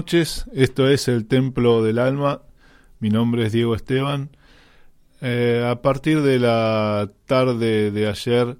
[0.00, 2.40] Noches, esto es el Templo del Alma,
[3.00, 4.30] mi nombre es Diego Esteban.
[5.20, 8.56] Eh, a partir de la tarde de ayer,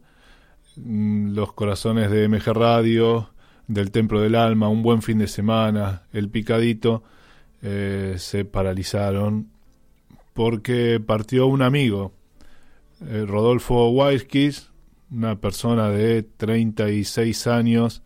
[0.76, 3.30] mm, los corazones de MG Radio,
[3.68, 7.04] del Templo del Alma, un buen fin de semana, el picadito,
[7.62, 9.48] eh, se paralizaron
[10.34, 12.12] porque partió un amigo,
[13.00, 14.68] eh, Rodolfo Weiskis,
[15.10, 18.02] una persona de 36 años,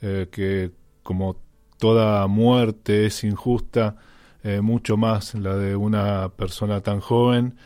[0.00, 0.70] que
[1.02, 1.43] como
[1.78, 3.96] toda muerte es injusta,
[4.42, 7.56] eh, mucho más la de una persona tan joven.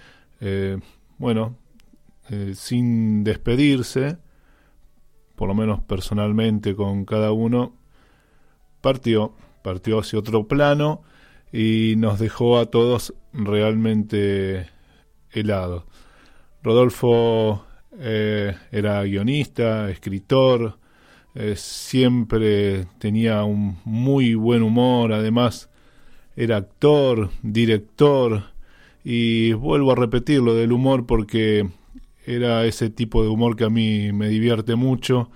[0.41, 0.79] Eh,
[1.19, 1.57] bueno,
[2.31, 4.19] eh, sin despedirse,
[5.35, 7.75] por lo menos personalmente con cada uno,
[8.81, 11.03] partió, partió hacia otro plano
[11.53, 14.69] y nos dejó a todos realmente
[15.33, 15.85] helados.
[16.63, 17.65] Rodolfo
[18.01, 20.79] era guionista, escritor,
[21.41, 25.71] eh, siempre tenía un muy buen humor, además
[26.35, 28.47] era actor, director,
[29.05, 31.69] y vuelvo a repetir lo del humor porque
[32.27, 35.31] era ese tipo de humor que a mí me divierte mucho,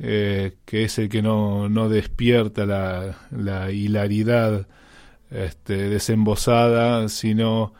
[0.00, 4.66] eh, que es el que no, no despierta la, la hilaridad
[5.30, 7.72] este, desembosada, sino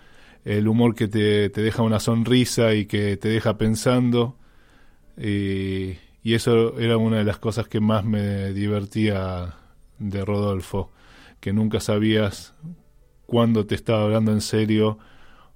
[0.45, 4.37] el humor que te, te, deja una sonrisa y que te deja pensando.
[6.23, 9.55] Y eso era una de las cosas que más me divertía
[9.99, 10.91] de Rodolfo,
[11.41, 12.55] que nunca sabías
[13.27, 14.99] cuándo te estaba hablando en serio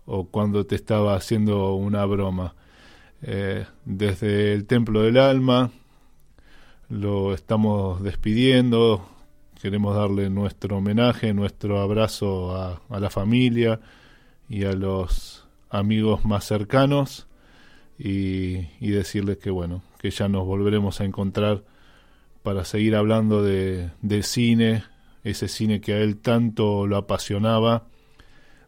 [0.06, 2.54] o cuándo te estaba haciendo una broma.
[3.22, 5.70] Eh, desde el Templo del Alma
[6.88, 9.06] lo estamos despidiendo,
[9.60, 13.80] queremos darle nuestro homenaje, nuestro abrazo a, a la familia
[14.48, 17.26] y a los amigos más cercanos
[17.98, 21.62] y, decirles que bueno, que ya nos volveremos a encontrar
[22.42, 23.90] para seguir hablando de,
[24.22, 24.84] cine,
[25.22, 27.86] ese cine que a él tanto lo apasionaba,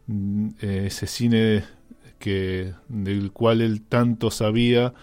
[0.07, 1.63] mm, eh, ese cine
[2.19, 4.93] que del cual él tanto sabía,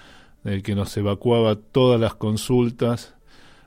[0.43, 3.15] del que nos evacuaba todas las consultas,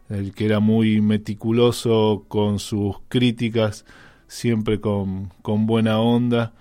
[0.10, 3.86] el que era muy meticuloso con sus críticas,
[4.28, 6.54] siempre con, con buena onda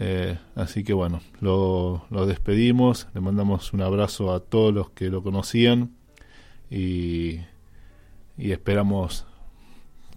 [0.00, 5.24] eh, así que bueno, lo, despedimos, le mandamos un abrazo a todos los que lo
[5.24, 5.90] conocían
[6.70, 7.40] y,
[8.36, 9.26] y esperamos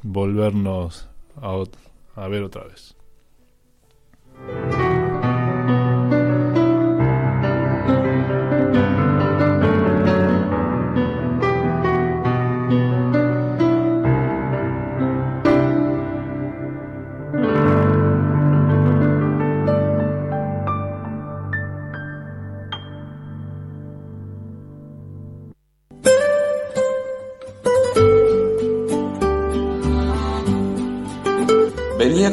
[0.03, 1.09] volvernos
[1.41, 1.63] a,
[2.15, 2.95] a ver otra vez.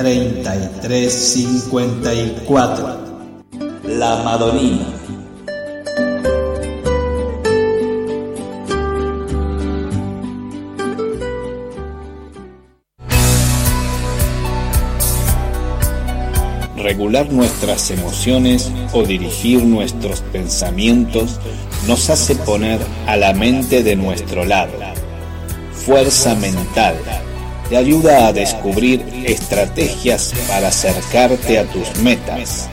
[0.00, 2.98] 33 54.
[3.84, 4.86] La Madonina.
[16.78, 21.38] Regular nuestras emociones o dirigir nuestros pensamientos
[21.86, 24.72] nos hace poner a la mente de nuestro lado.
[25.74, 26.96] Fuerza mental
[27.70, 32.68] te ayuda a descubrir estrategias para acercarte a tus metas.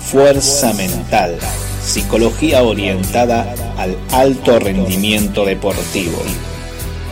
[0.00, 1.38] Fuerza mental,
[1.84, 6.16] psicología orientada al alto rendimiento deportivo.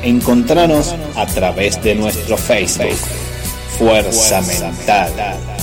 [0.03, 2.97] Encontranos a través de nuestro Facebook.
[3.79, 5.56] Fuerza mental.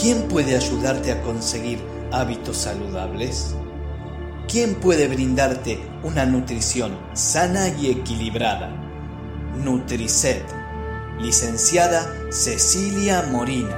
[0.00, 1.80] ¿Quién puede ayudarte a conseguir
[2.12, 3.56] hábitos saludables?
[4.46, 8.70] ¿Quién puede brindarte una nutrición sana y equilibrada?
[9.56, 10.44] Nutricet,
[11.18, 13.76] licenciada Cecilia Morina.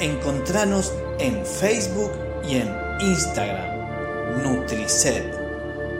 [0.00, 2.10] Encontranos en Facebook
[2.48, 4.42] y en Instagram.
[4.42, 5.32] Nutricet.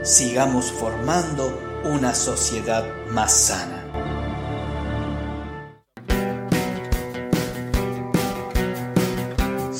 [0.02, 3.75] Sigamos formando una sociedad más sana.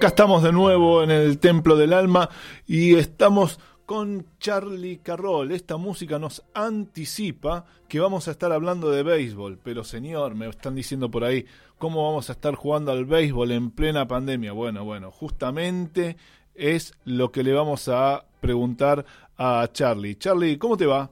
[0.00, 2.30] Acá estamos de nuevo en el Templo del Alma
[2.66, 5.52] y estamos con Charlie Carroll.
[5.52, 9.58] Esta música nos anticipa que vamos a estar hablando de béisbol.
[9.62, 11.44] Pero señor, me están diciendo por ahí,
[11.76, 14.52] ¿cómo vamos a estar jugando al béisbol en plena pandemia?
[14.52, 16.16] Bueno, bueno, justamente
[16.54, 19.04] es lo que le vamos a preguntar
[19.36, 20.16] a Charlie.
[20.16, 21.10] Charlie, ¿cómo te va?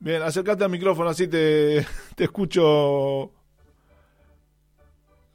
[0.00, 3.32] Bien, acércate al micrófono, así te, te escucho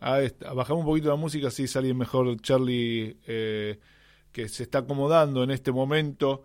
[0.01, 0.51] Ahí está.
[0.53, 3.79] Bajamos un poquito la música, así sale mejor Charlie, eh,
[4.31, 6.43] que se está acomodando en este momento.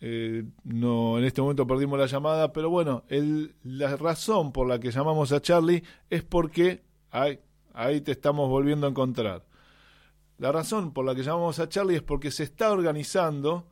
[0.00, 4.80] Eh, no, en este momento perdimos la llamada, pero bueno, el, la razón por la
[4.80, 6.82] que llamamos a Charlie es porque
[7.12, 7.38] ahí,
[7.72, 9.44] ahí te estamos volviendo a encontrar.
[10.38, 13.64] La razón por la que llamamos a Charlie es porque se está organizando,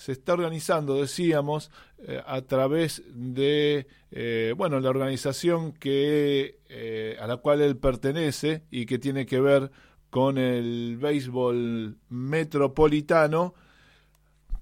[0.00, 7.26] se está organizando, decíamos, eh, a través de, eh, bueno, la organización que, eh, a
[7.26, 9.70] la cual él pertenece y que tiene que ver
[10.08, 13.52] con el béisbol metropolitano,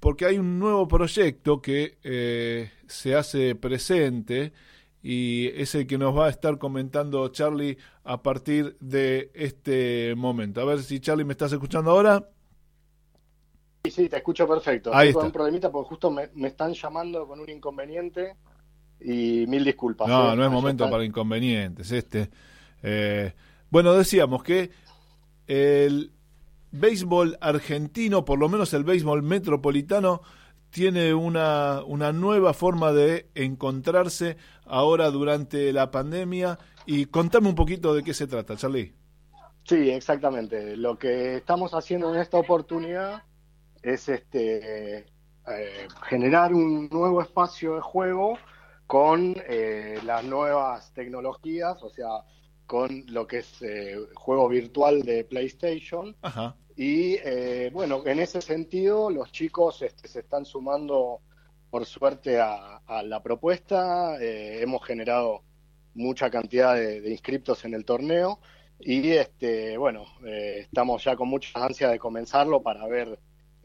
[0.00, 1.98] porque hay un nuevo proyecto que
[2.88, 4.52] se hace presente
[5.02, 10.60] y es el que nos va a estar comentando Charlie a partir de este momento.
[10.60, 12.28] A ver si Charlie me estás escuchando ahora.
[13.84, 14.94] Sí, sí, te escucho perfecto.
[14.94, 18.34] Ahí Estoy con un problemita porque justo me, me están llamando con un inconveniente
[19.00, 20.08] y mil disculpas.
[20.08, 20.36] No, ¿eh?
[20.36, 21.90] no es momento para inconvenientes.
[21.92, 22.30] Este,
[22.82, 23.32] Eh,
[23.70, 24.70] bueno, decíamos que
[25.46, 26.12] el
[26.70, 30.22] béisbol argentino, por lo menos el béisbol metropolitano,
[30.70, 36.58] tiene una, una nueva forma de encontrarse ahora durante la pandemia.
[36.86, 38.94] Y contame un poquito de qué se trata, Charlie.
[39.64, 40.76] Sí, exactamente.
[40.76, 43.22] Lo que estamos haciendo en esta oportunidad
[43.88, 48.38] es este eh, generar un nuevo espacio de juego
[48.86, 52.22] con eh, las nuevas tecnologías, o sea,
[52.66, 56.14] con lo que es eh, juego virtual de PlayStation.
[56.22, 56.56] Ajá.
[56.76, 57.16] Y
[57.72, 61.22] bueno, en ese sentido, los chicos este, se están sumando,
[61.70, 64.16] por suerte, a, a la propuesta.
[64.20, 65.42] Hemos generado
[65.94, 68.38] mucha cantidad de, de inscriptos en el torneo
[68.78, 73.18] y este, bueno, estamos ya con mucha ansia de comenzarlo para ver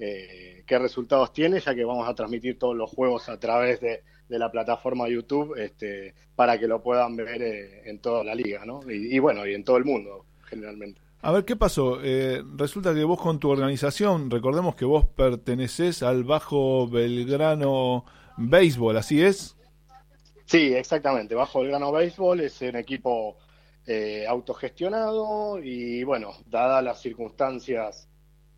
[0.03, 4.03] eh, qué resultados tiene, ya que vamos a transmitir todos los juegos a través de,
[4.29, 8.65] de la plataforma YouTube este, para que lo puedan ver eh, en toda la liga,
[8.65, 8.81] ¿no?
[8.89, 11.01] Y, y bueno, y en todo el mundo, generalmente.
[11.22, 12.00] A ver, ¿qué pasó?
[12.03, 18.03] Eh, resulta que vos con tu organización, recordemos que vos pertenecés al Bajo Belgrano
[18.36, 19.55] Béisbol, ¿así es?
[20.45, 21.33] Sí, exactamente.
[21.33, 23.38] Bajo el Grano Béisbol es un equipo
[23.88, 28.10] eh, autogestionado y bueno, dadas las circunstancias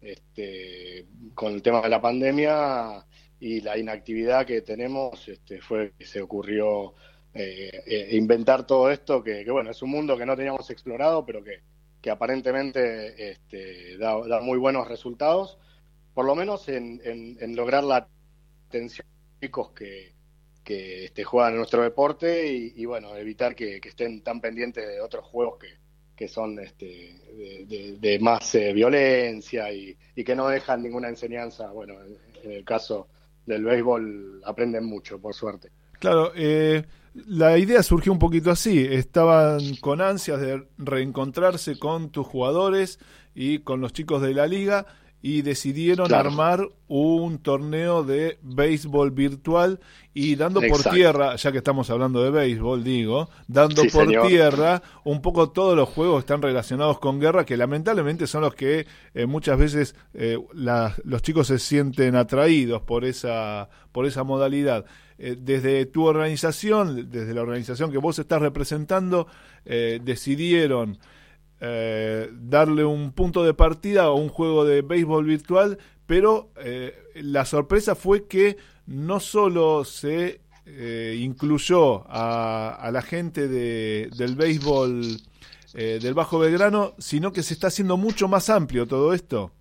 [0.05, 3.05] este, con el tema de la pandemia
[3.39, 6.93] y la inactividad que tenemos, este, fue que se ocurrió
[7.33, 11.43] eh, eh, inventar todo esto, que, bueno, es un mundo que no teníamos explorado, pero
[11.43, 11.61] que,
[12.01, 15.57] que aparentemente este, da, da, muy buenos resultados,
[16.13, 18.07] por lo menos en, en, lograr la
[18.69, 19.05] atención
[19.39, 20.13] de chicos que,
[20.63, 25.25] que este, juegan en nuestro deporte y, bueno, evitar que, estén tan pendientes de otros
[25.25, 25.84] juegos que,
[26.15, 27.19] que son este,
[27.67, 31.71] de, de, más eh, violencia y, y, que no dejan ninguna enseñanza.
[31.71, 33.07] Bueno, en, en, el caso
[33.45, 35.69] del béisbol aprenden mucho, por suerte.
[35.99, 38.85] Claro, eh, la idea surgió un poquito así.
[38.89, 42.99] Estaban con ansias de reencontrarse con tus jugadores
[43.33, 44.85] y con los chicos de la liga
[45.27, 46.29] y decidieron claro.
[46.29, 49.79] armar un torneo de béisbol virtual
[50.13, 50.83] y dando Exacto.
[50.83, 54.27] por tierra, ya que estamos hablando de béisbol, digo, dando sí, por señor.
[54.27, 58.85] tierra un poco todos los juegos están relacionados con guerra, que lamentablemente son los que
[59.15, 64.85] eh, muchas veces eh, la, los chicos se sienten atraídos por esa, por esa modalidad.
[65.17, 69.25] Eh, desde tu organización, desde la organización que vos estás representando,
[69.65, 70.99] decidieron
[71.59, 77.45] eh, darle un punto de partida a un juego de béisbol virtual, pero eh, la
[77.45, 85.17] sorpresa fue que no solo se eh, incluyó a, a, la gente de, del béisbol
[85.77, 89.51] eh, del Bajo Belgrano, sino que se está haciendo mucho más amplio todo esto.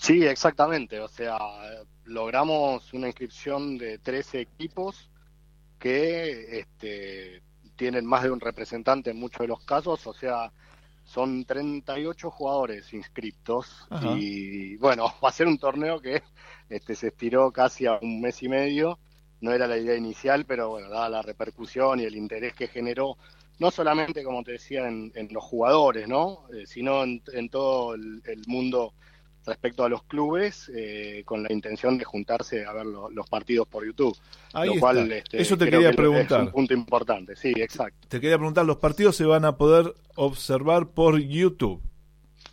[0.00, 1.00] Sí, exactamente.
[1.00, 1.36] O sea,
[2.04, 5.10] logramos una inscripción de 13 equipos
[5.80, 7.42] que este,
[7.74, 10.06] tienen más de un representante en muchos de los casos.
[10.06, 10.52] O sea,
[11.04, 14.16] son 38 jugadores inscriptos Ajá.
[14.16, 16.22] y bueno, va a ser un torneo que
[16.68, 18.98] este, se estiró casi a un mes y medio.
[19.40, 23.18] No era la idea inicial, pero bueno, dada la repercusión y el interés que generó,
[23.58, 26.46] no solamente, como te decía, en, en los jugadores, ¿no?
[26.54, 28.94] Eh, sino en, en todo el, el, mundo
[29.46, 33.66] respecto a los clubes, eh, con la intención de juntarse a ver lo, los partidos
[33.68, 34.16] por YouTube.
[34.52, 36.40] Ahí lo cual, este, Eso te quería preguntar.
[36.40, 38.08] Es un punto importante, sí, exacto.
[38.08, 41.82] Te quería preguntar, los partidos se van a poder observar por YouTube.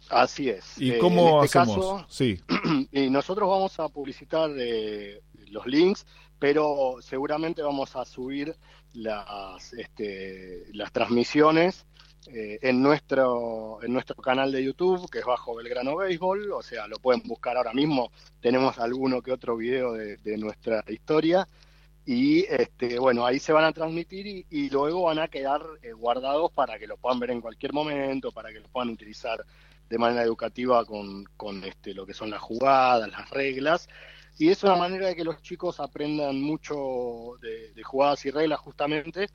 [0.10, 0.74] Así es.
[0.78, 2.02] ¿Y cómo eh, este hacemos?
[2.02, 2.40] Caso, sí.
[2.92, 6.06] Y nosotros vamos a publicitar eh, los links,
[6.38, 8.56] pero seguramente vamos a subir
[8.94, 11.86] las, este, las transmisiones
[12.28, 16.88] eh, en, nuestro, en nuestro canal de YouTube, que es Bajo Belgrano Béisbol, o sea,
[16.88, 21.48] lo pueden buscar ahora mismo, tenemos alguno que otro video de, de nuestra historia,
[22.06, 26.52] y este, bueno, ahí se van a transmitir y, luego van a quedar eh, guardados
[26.52, 29.44] para que lo puedan ver en cualquier momento, para que lo puedan utilizar
[29.90, 33.90] de manera educativa con, con este, lo que son las jugadas, las reglas,
[34.38, 39.28] y es una manera de que los chicos aprendan mucho de jugadas y reglas justamente,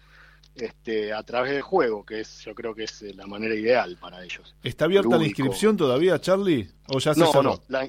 [0.57, 3.97] este, a través del juego, que es yo creo que es eh, la manera ideal
[4.01, 4.55] para ellos.
[4.63, 6.69] ¿Está abierta la inscripción todavía, Charlie?
[6.89, 7.43] ¿O ya se no, cerró?
[7.43, 7.89] No, la,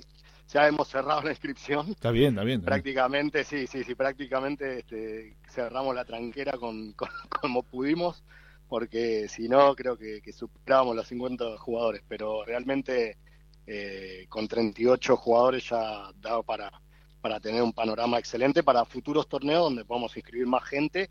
[0.50, 1.90] ya hemos cerrado la inscripción.
[1.90, 2.60] Está bien, está bien.
[2.60, 3.46] Está prácticamente, bien.
[3.46, 7.10] sí, sí, sí, prácticamente este, cerramos la tranquera con, con,
[7.42, 8.24] como pudimos,
[8.68, 13.18] porque si no, creo que, que superábamos los 50 jugadores, pero realmente
[13.66, 16.72] eh, con 38 jugadores ya dado para,
[17.20, 21.10] para tener un panorama excelente para futuros torneos donde podamos inscribir más gente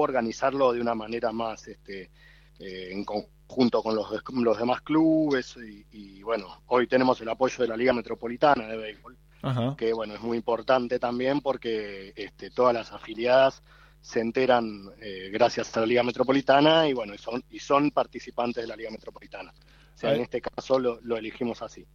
[0.00, 2.10] organizarlo de una manera más este,
[2.58, 7.56] eh, en conjunto con los, los demás clubes y, y, bueno, hoy tenemos el apoyo
[7.58, 9.74] de la Liga Metropolitana de Béisbol, Ajá.
[9.76, 13.62] que bueno, es muy importante también porque este, todas las afiliadas
[14.00, 18.62] se enteran eh, gracias a la Liga Metropolitana y bueno, y son, y son participantes
[18.62, 19.52] de la Liga Metropolitana.
[19.94, 21.86] O sea, en este caso lo, lo elegimos así.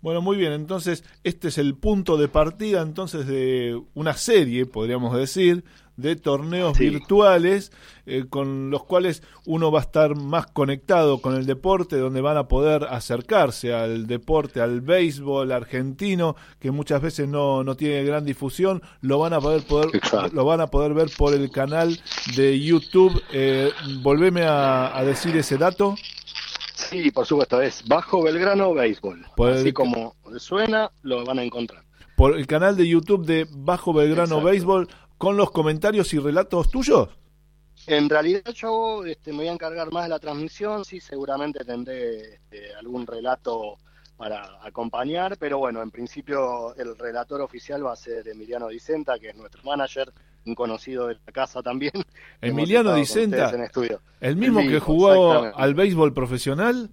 [0.00, 5.16] Bueno, muy bien, entonces este es el punto de partida entonces de una serie, podríamos
[5.16, 5.64] decir,
[5.98, 6.88] de torneos sí.
[6.88, 7.72] virtuales
[8.06, 12.38] eh, con los cuales uno va a estar más conectado con el deporte, donde van
[12.38, 18.24] a poder acercarse al deporte, al béisbol argentino, que muchas veces no, no tiene gran
[18.24, 19.90] difusión, lo van a poder, poder
[20.32, 22.00] lo van a poder ver por el canal
[22.36, 23.20] de YouTube.
[23.32, 25.96] Eh, volveme a, a decir ese dato.
[26.74, 29.26] Sí, por supuesto, es Bajo Belgrano Béisbol.
[29.36, 31.82] Por Así como suena, lo van a encontrar.
[32.16, 34.44] Por el canal de YouTube de Bajo Belgrano Exacto.
[34.46, 37.08] Béisbol, con los comentarios y relatos tuyos.
[37.86, 42.34] En realidad yo este, me voy a encargar más de la transmisión, sí, seguramente tendré
[42.34, 43.78] este, algún relato
[44.16, 49.28] para acompañar, pero bueno, en principio el relator oficial va a ser Emiliano Dicenta, que
[49.28, 50.12] es nuestro manager,
[50.44, 51.92] un conocido de la casa también.
[52.40, 56.90] Emiliano Dicenta, el mismo, el mismo que jugó al béisbol profesional.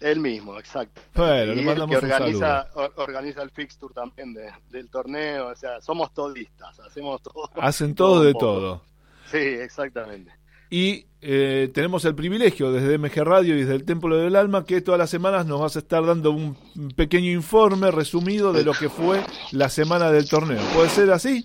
[0.00, 1.00] El mismo, exacto.
[1.14, 6.14] Bueno, y el que organiza, organiza el fixture también de, del torneo, o sea, somos
[6.14, 7.50] todistas, hacemos todo.
[7.60, 8.82] Hacen todo, todo de todo.
[9.30, 10.32] Sí, exactamente.
[10.70, 14.80] Y eh, tenemos el privilegio desde MG Radio y desde el Templo del Alma que
[14.82, 16.56] todas las semanas nos vas a estar dando un
[16.94, 20.62] pequeño informe resumido de lo que fue la semana del torneo.
[20.74, 21.44] ¿Puede ser así?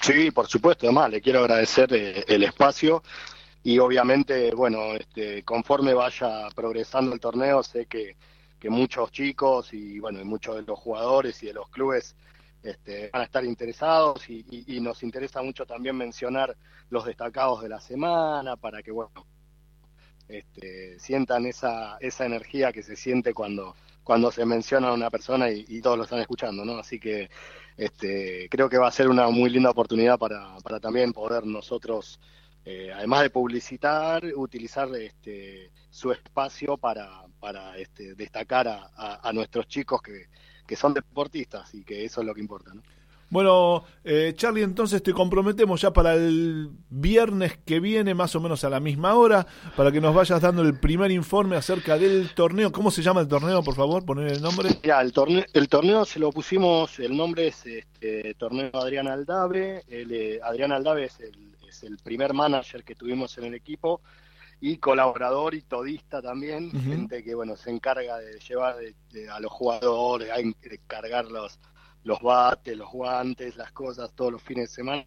[0.00, 0.86] Sí, por supuesto.
[0.86, 3.02] Además, le quiero agradecer eh, el espacio
[3.66, 8.16] y obviamente, bueno, este, conforme vaya progresando el torneo, sé que,
[8.60, 12.14] que muchos chicos y bueno, y muchos de los jugadores y de los clubes
[12.62, 16.56] este, van a estar interesados y, nos interesa mucho también mencionar
[16.90, 19.26] los destacados de la semana para que bueno
[20.28, 25.50] este, sientan esa, esa energía que se siente cuando, cuando se menciona a una persona
[25.50, 26.78] y, y, todos lo están escuchando, ¿no?
[26.78, 27.30] Así que
[27.76, 32.20] este, creo que va a ser una muy linda oportunidad para, para también poder nosotros,
[32.66, 39.32] eh, además de publicitar, utilizar este, su espacio para, para este, destacar a, a, a
[39.32, 40.26] nuestros chicos que,
[40.66, 42.74] que son deportistas y que eso es lo que importa.
[42.74, 42.82] ¿no?
[43.28, 48.62] Bueno, eh, Charlie, entonces te comprometemos ya para el viernes que viene, más o menos
[48.62, 49.44] a la misma hora,
[49.76, 52.70] para que nos vayas dando el primer informe acerca del torneo.
[52.70, 54.04] ¿Cómo se llama el torneo, por favor?
[54.04, 54.78] Poner el nombre.
[54.84, 59.82] Ya, el torneo, el torneo se lo pusimos, el nombre es este, Torneo Adrián Aldave.
[59.88, 64.00] El, eh, Adrián Aldave es el, es el primer manager que tuvimos en el equipo
[64.60, 66.82] y colaborador y todista también, uh -huh.
[66.82, 70.36] gente que bueno se encarga de llevar de, de, a los jugadores, a
[70.86, 71.58] cargar los,
[72.04, 75.04] los bates, los guantes, las cosas todos los fines de semana.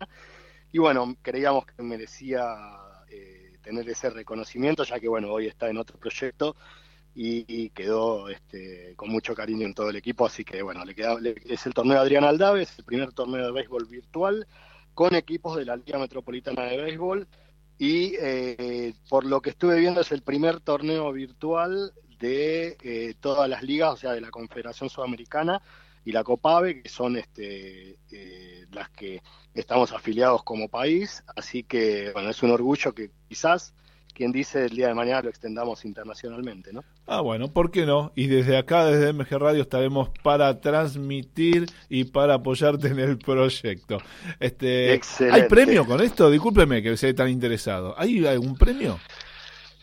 [0.72, 2.44] Y bueno, creíamos que merecía
[3.10, 6.56] eh, tener ese reconocimiento, ya que bueno, hoy está en otro proyecto
[7.16, 10.94] y, y quedó este, con mucho cariño en todo el equipo, así que bueno, le
[10.94, 14.46] queda, le, es el torneo Adrián Aldave, es el primer torneo de béisbol virtual
[15.00, 17.26] con equipos de la Liga Metropolitana de Béisbol.
[17.78, 23.48] Y eh, por lo que estuve viendo es el primer torneo virtual de eh, todas
[23.50, 25.62] las ligas, o sea, de la Confederación Sudamericana
[26.04, 29.22] y la COPAVE, que son este, eh, las que
[29.54, 33.74] estamos afiliados como país, así que bueno, es un orgullo que quizás
[34.20, 36.84] quien dice el día de mañana lo extendamos internacionalmente, ¿no?
[37.08, 38.12] Ah, bueno, ¿por qué no?
[38.16, 43.98] Y desde acá, desde MG Radio, estaremos para transmitir y para apoyarte en el proyecto.
[44.42, 45.42] Este, Excelente.
[45.42, 46.30] ¿Hay premio con esto?
[46.30, 47.96] Discúlpeme que sea tan interesado.
[47.98, 49.00] ¿Hay algún premio?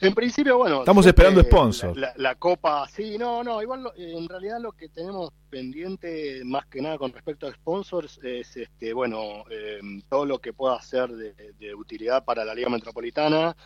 [0.03, 0.81] En principio, bueno.
[0.81, 1.97] Estamos esperando sponsor.
[1.97, 6.43] La, la, la, Copa, sí, no, no, igual lo, en realidad lo que tenemos pendiente
[6.45, 10.79] más que nada con respecto a sponsors es, este, bueno, eh, todo lo que pueda
[10.83, 13.57] ser de, de utilidad para la Liga Metropolitana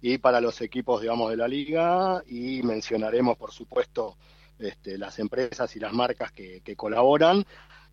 [0.00, 4.16] y para los equipos, digamos, de la liga y mencionaremos, por supuesto,
[4.58, 7.44] este, las empresas y las marcas que, que, colaboran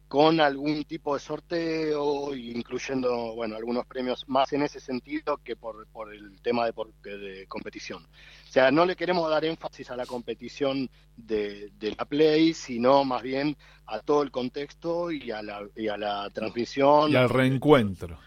[0.08, 5.86] con algún tipo de sorteo, incluyendo, bueno, algunos premios más en ese sentido que por,
[5.88, 8.04] por el tema de, por, de competición.
[8.04, 13.04] O sea, no le queremos dar énfasis a la competición de, de, la Play, sino
[13.04, 17.12] más bien a todo el contexto y a la, y a la transmisión.
[17.12, 18.18] Y al reencuentro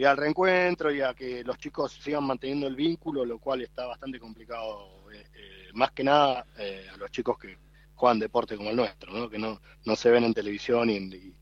[0.00, 3.84] y al reencuentro y a que los chicos sigan manteniendo el vínculo, lo cual está
[3.84, 7.58] bastante complicado, eh, eh, más que nada eh, a los chicos que
[7.96, 9.28] juegan deporte como el nuestro, ¿no?
[9.28, 11.34] que no, no se ven en televisión y,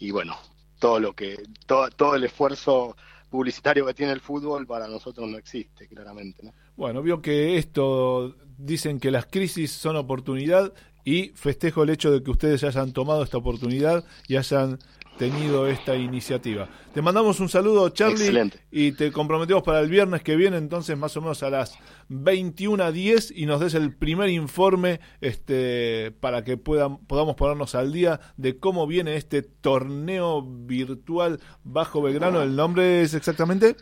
[0.00, 0.36] y, bueno,
[0.78, 2.94] todo lo que, todo, todo el esfuerzo
[3.30, 6.42] publicitario que tiene el fútbol para nosotros no existe, claramente.
[6.42, 6.52] ¿no?
[6.76, 12.22] Bueno, vio que esto, dicen que las crisis son oportunidad y festejo el hecho de
[12.22, 14.78] que ustedes hayan tomado esta oportunidad y hayan
[15.18, 16.68] tenido esta iniciativa.
[16.92, 18.60] Te mandamos un saludo, Charlie, Excelente.
[18.70, 21.78] y te comprometemos para el viernes que viene, entonces más o menos a las
[22.10, 28.20] 21.10 y nos des el primer informe este, para que puedan, podamos ponernos al día
[28.36, 32.42] de cómo viene este torneo virtual bajo Belgrano.
[32.42, 33.76] ¿El nombre es exactamente?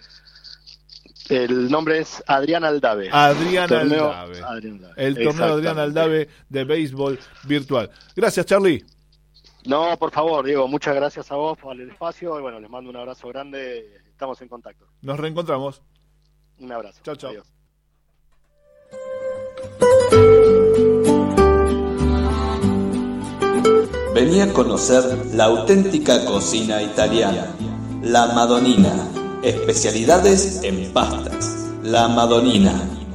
[1.28, 3.08] El nombre es Adrián Aldave.
[3.10, 4.42] Adrián torneo Aldave.
[4.42, 4.94] Adrián Aldave.
[4.96, 7.90] El torneo Adrián Aldave de béisbol virtual.
[8.14, 8.84] Gracias, Charlie.
[9.64, 12.90] No, por favor, Diego, muchas gracias a vos por el espacio y bueno, les mando
[12.90, 14.86] un abrazo grande, estamos en contacto.
[15.02, 15.82] Nos reencontramos.
[16.58, 17.00] Un abrazo.
[17.04, 17.30] Chao, chao.
[17.30, 17.52] Adiós.
[24.14, 27.54] Venía a conocer la auténtica cocina italiana,
[28.02, 29.08] la Madonina,
[29.42, 31.70] especialidades en pastas.
[31.82, 32.72] La Madonina,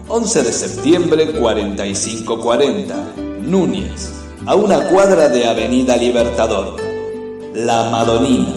[0.07, 6.76] 11 de septiembre 4540, Núñez a una cuadra de Avenida Libertador.
[7.54, 8.54] La Madonina.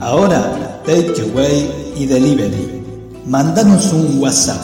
[0.00, 2.82] Ahora, takeaway y delivery.
[3.26, 4.62] Mándanos un WhatsApp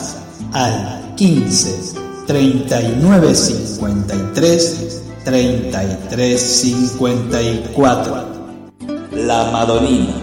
[0.51, 1.93] al 15
[2.27, 8.25] 39 53 33 54.
[9.11, 10.22] La Madonina.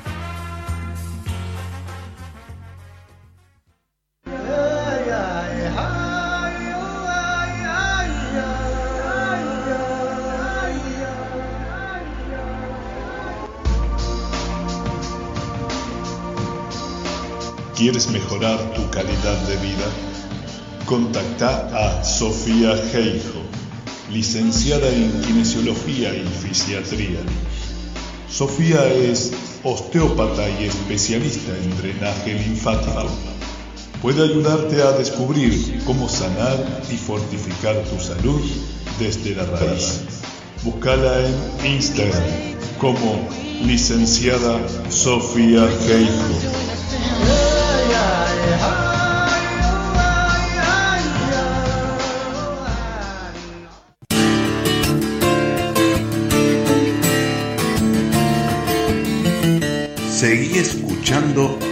[17.81, 19.89] ¿Quieres mejorar tu calidad de vida?
[20.85, 23.41] Contacta a Sofía Geijo,
[24.11, 27.21] licenciada en Kinesiología y Fisiatría.
[28.29, 29.31] Sofía es
[29.63, 33.07] osteópata y especialista en drenaje linfático.
[33.99, 38.43] Puede ayudarte a descubrir cómo sanar y fortificar tu salud
[38.99, 40.01] desde la raíz.
[40.63, 42.29] Búscala en Instagram
[42.77, 43.27] como
[43.65, 44.59] licenciada
[44.91, 46.70] Sofía Geijo.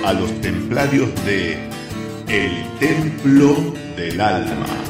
[0.04, 1.58] A los templarios de
[2.28, 3.56] El Templo
[3.96, 4.89] del Alma.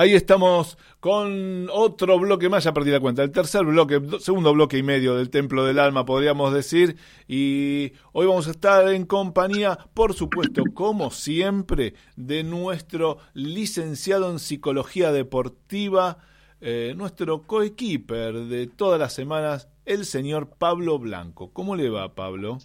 [0.00, 4.78] Ahí estamos con otro bloque más, ya perdí la cuenta, el tercer bloque, segundo bloque
[4.78, 6.96] y medio del Templo del Alma, podríamos decir.
[7.28, 14.38] Y hoy vamos a estar en compañía, por supuesto, como siempre, de nuestro licenciado en
[14.38, 16.16] Psicología Deportiva,
[16.62, 21.52] eh, nuestro coequiper de todas las semanas, el señor Pablo Blanco.
[21.52, 22.56] ¿Cómo le va, Pablo?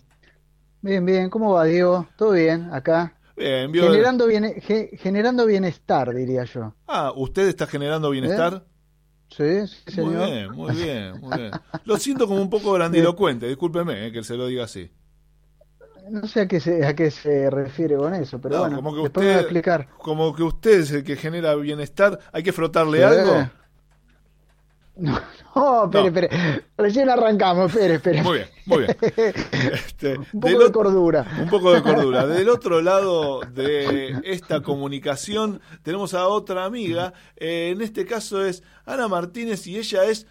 [0.81, 2.07] Bien, bien, ¿cómo va, Diego?
[2.15, 3.14] ¿Todo bien acá?
[3.35, 6.73] Bien, Generando, ge- generando bienestar, diría yo.
[6.87, 8.65] Ah, ¿usted está generando bienestar?
[9.29, 10.13] Sí, sí, señor.
[10.13, 11.51] Muy bien, muy bien, muy bien.
[11.83, 14.89] Lo siento como un poco grandilocuente, discúlpeme eh, que se lo diga así.
[16.09, 18.93] No sé a qué se, a qué se refiere con eso, pero No, bueno, como
[18.95, 19.87] que después me va a usted- explicar.
[19.97, 23.49] Como que usted es el que genera bienestar, ¿hay que frotarle algo?
[24.97, 25.19] No,
[25.55, 26.07] no, espere, No.
[26.07, 26.63] espere.
[26.77, 28.23] Recién arrancamos, espere, espere.
[28.23, 28.95] Muy bien, muy bien.
[29.73, 31.25] Este, Un poco de otro- cordura.
[31.41, 32.25] Un poco de cordura.
[32.27, 37.13] Del otro lado de esta comunicación tenemos a otra amiga.
[37.35, 40.27] Eh, en este caso es Ana Martínez y ella es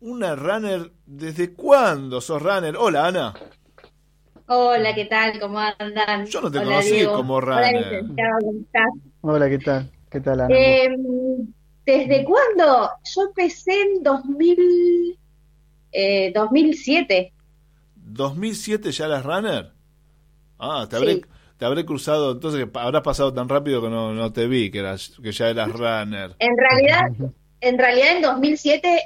[0.00, 0.90] una runner.
[1.06, 2.76] ¿Desde cuándo sos runner?
[2.76, 3.34] Hola, Ana.
[4.46, 5.38] Hola, ¿qué tal?
[5.38, 6.26] ¿Cómo andan?
[6.26, 7.14] Yo no te Hola, conocí Diego.
[7.14, 7.72] como runner.
[7.76, 8.90] licenciado, ¿cómo estás?
[9.20, 9.90] Hola, ¿qué tal?
[10.10, 10.54] ¿Qué tal, Ana?
[10.54, 10.88] Eh,
[11.84, 12.90] ¿Desde cuándo?
[13.14, 15.18] Yo empecé en 2000,
[15.92, 17.32] eh, 2007.
[18.12, 19.72] ¿2007 ya eras runner?
[20.58, 21.22] Ah, te habré, Sí.
[21.58, 24.78] te habré cruzado, entonces que habrás pasado tan rápido que no, no te vi, que,
[24.80, 26.36] eras, que ya eras runner.
[26.38, 29.02] En realidad, en realidad en 2007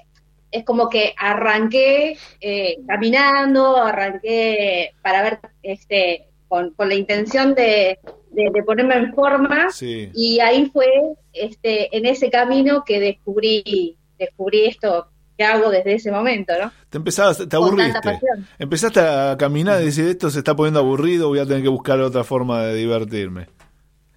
[0.50, 7.98] es como que arranqué eh, caminando, arranqué para ver, este, con, con la intención de,
[8.36, 9.70] de- de ponerme en forma.
[9.70, 10.10] Sí.
[10.14, 10.86] Y ahí fue
[11.32, 16.70] este, en ese camino que descubrí, descubrí esto que hago desde ese momento, ¿no?
[16.88, 18.18] Te empezabas, te aburriste.
[18.58, 22.00] Empezaste a caminar y decir, esto se está poniendo aburrido, voy a tener que buscar
[22.00, 23.48] otra forma de divertirme.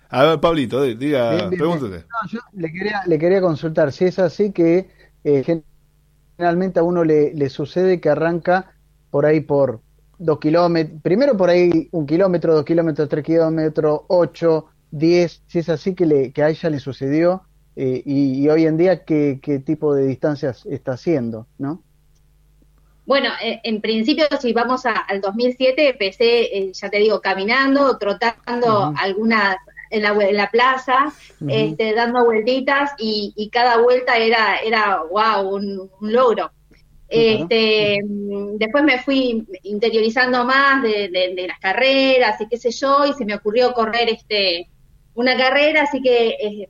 [0.09, 1.89] A ver, Pablito, di- diga, Bien, bien, pregúntate.
[1.91, 2.05] bien.
[2.09, 4.89] No, yo le quería, le quería consultar si es así que
[5.23, 5.43] eh,
[6.37, 8.73] generalmente a uno le, le sucede que arranca
[9.11, 9.81] por ahí por
[10.19, 15.69] dos kilómetros, primero por ahí un kilómetro, dos kilómetros, tres kilómetros, ocho, diez, si es
[15.69, 17.43] así que, le, que a ella le sucedió
[17.75, 21.85] eh, y, y hoy en día qué, qué tipo de distancias está haciendo, ¿no?
[23.05, 27.97] Bueno, eh, en principio, si vamos a- al 2007, empecé, eh, ya te digo, caminando,
[27.97, 28.93] trotando Ujú.
[28.95, 29.57] algunas
[29.89, 31.15] en la, en la plaza,
[31.47, 36.51] este, dando vueltitas y, y cada vuelta era, era wow, un, un logro.
[37.09, 42.71] Este, mm, Después me fui interiorizando más de, de- de las carreras y qué sé
[42.71, 44.67] yo, y se me ocurrió correr este
[45.15, 46.69] una carrera, así que eh,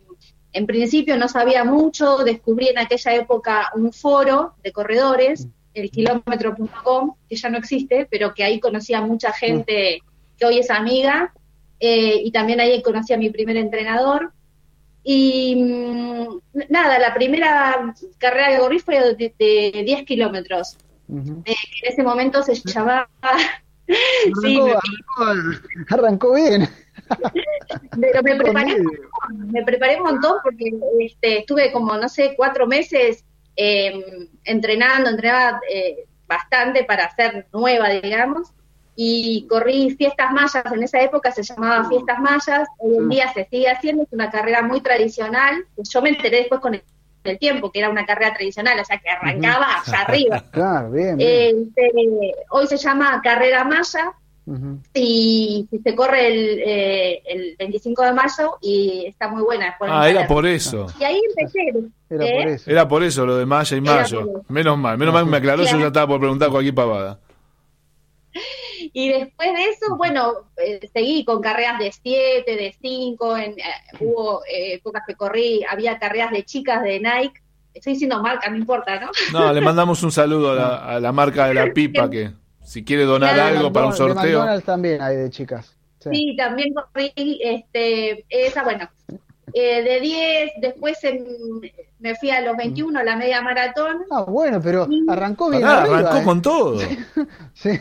[0.53, 7.15] en principio no sabía mucho, descubrí en aquella época un foro de corredores, el kilómetro.com,
[7.29, 10.01] que ya no existe, pero que ahí conocí a mucha gente
[10.37, 11.33] que hoy es amiga,
[11.79, 14.31] eh, y también ahí conocí a mi primer entrenador.
[15.11, 20.77] Y mm, nada, la primera carrera que corrí fue de, de 10 kilómetros.
[21.09, 23.09] Eh, que en ese momento se llamaba.
[23.87, 26.69] sí, Arrancó, me- arrancó- arrancó bien.
[27.99, 29.09] pero me preparé, un Conmigo.
[29.31, 35.09] montón, me preparé un montón porque este, estuve como, no sé, cuatro meses eh, entrenando,
[35.09, 38.51] entrenaba eh, bastante para ser nueva, digamos,
[39.01, 43.45] y corrí fiestas mayas, en esa época se llamaba fiestas mayas, hoy en día se
[43.45, 46.83] sigue haciendo, es una carrera muy tradicional, yo me enteré después con el,
[47.23, 50.43] el tiempo que era una carrera tradicional, o sea que arrancaba allá arriba.
[50.51, 51.15] Claro, bien.
[51.15, 51.71] bien.
[51.77, 51.91] Este,
[52.49, 54.11] hoy se llama Carrera Maya,
[54.93, 59.77] y se corre el, eh, el 25 de mayo y está muy buena.
[59.79, 60.87] Ah, era por eso.
[60.99, 61.71] Y ahí empecé.
[62.09, 62.33] Era ¿eh?
[62.37, 62.71] por eso.
[62.71, 64.43] Era por eso lo de Maya y Mayo.
[64.49, 67.17] Menos mal, menos mal que me aclaró, yo ya estaba por preguntar cualquier pavada.
[68.93, 73.63] Y después de eso, bueno, eh, seguí con carreras de 7, de 5, en, eh,
[73.99, 77.41] hubo eh, épocas que corrí, había carreras de chicas de Nike.
[77.73, 79.11] Estoy diciendo marca, no importa, ¿no?
[79.31, 82.31] No, le mandamos un saludo a la, a la marca de la pipa que
[82.63, 83.57] si quiere donar Claro.
[83.57, 84.39] algo para un De sorteo.
[84.39, 85.75] McDonald's también hay de chicas.
[85.99, 86.09] Sí.
[86.13, 87.11] Sí, también corrí
[87.43, 88.89] este, esa, bueno,
[89.53, 91.25] eh, de 10, después en-
[91.99, 94.03] me fui a los 21, la media maratón.
[94.09, 96.23] Ah, bueno, pero arrancó bien Pará, arriba, arrancó ¿eh?
[96.23, 96.79] con todo.
[97.53, 97.71] Sí.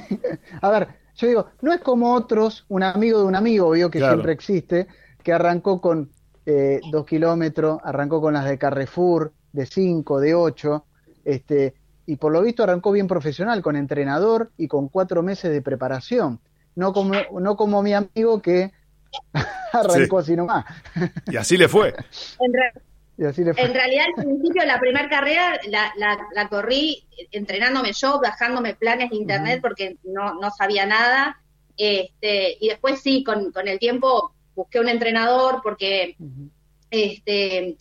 [0.61, 3.98] A ver, yo digo, no es como otros, un amigo de un amigo, vio que
[3.98, 4.14] Claro.
[4.14, 4.87] siempre existe,
[5.22, 6.11] que arrancó con
[6.46, 10.87] eh, dos kilómetros, arrancó con las de Carrefour, de cinco, de ocho,
[11.24, 11.74] este,
[12.07, 16.40] y por lo visto arrancó bien profesional, con entrenador y con cuatro meses de preparación.
[16.74, 18.72] No como, no como mi amigo que
[19.73, 20.64] arrancó así nomás.
[21.31, 21.94] Y así le fue.
[22.40, 22.73] En, re-
[23.16, 23.62] Y así le fue.
[23.64, 29.11] en realidad, al principio, la primera carrera la, la, la corrí entrenándome yo, bajándome planes
[29.11, 31.40] de internet porque no, no sabía nada.
[31.77, 36.16] Este, y después sí, con, con el tiempo busqué un entrenador porque
[36.90, 37.77] este,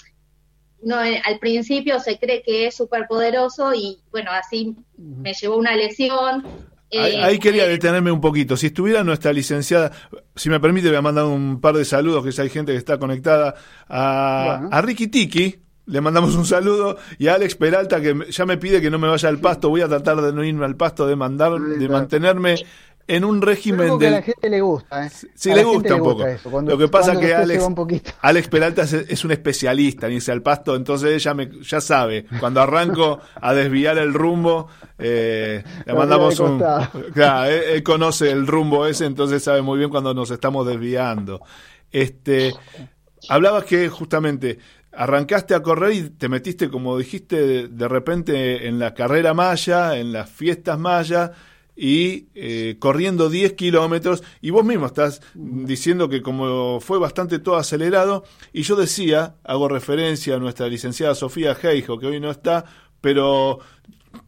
[0.83, 5.57] no, eh, al principio se cree que es súper poderoso y bueno, así me llevó
[5.57, 6.45] una lesión.
[6.93, 8.55] Ahí, Eh, ahí quería eh, detenerme un poquito.
[8.55, 9.91] Si estuviera nuestra licenciada,
[10.35, 12.77] si me permite, voy a mandar un par de saludos, que ya hay gente que
[12.77, 13.55] está conectada.
[13.89, 14.69] A, Bueno.
[14.71, 16.97] a Ricky Tiki, le mandamos un saludo.
[17.17, 19.69] Y a Alex Peralta, que ya me pide que no me vaya al pasto.
[19.69, 22.55] Voy a tratar de no irme al pasto, de, mandar, de mantenerme
[23.07, 24.17] en un régimen Algo que a del.
[24.19, 25.11] la gente le gusta, ¿eh?
[25.33, 26.25] Sí, A le gusta un poco.
[26.49, 27.65] cuando- Lo que pasa cuando que Alex.
[28.21, 32.25] Alex Peralta es, es un especialista en irse al pasto, entonces ella me, ya sabe,
[32.39, 34.67] cuando arranco a desviar el rumbo,
[34.97, 36.59] eh, le mandamos de un...
[37.13, 41.41] Claro, él, él conoce el rumbo ese, entonces sabe muy bien cuando nos estamos desviando.
[41.91, 42.53] Este,
[43.29, 44.59] hablabas que justamente
[44.91, 49.95] arrancaste a correr y te metiste, como dijiste, de, de repente en la carrera maya,
[49.97, 51.31] en las fiestas mayas,
[51.77, 57.55] y eh, corriendo 10 kilómetros, y vos mismo estás diciendo que como fue bastante todo
[57.57, 62.65] acelerado, y yo decía, hago referencia a nuestra licenciada Sofía Heijo, que hoy no está,
[62.99, 63.59] pero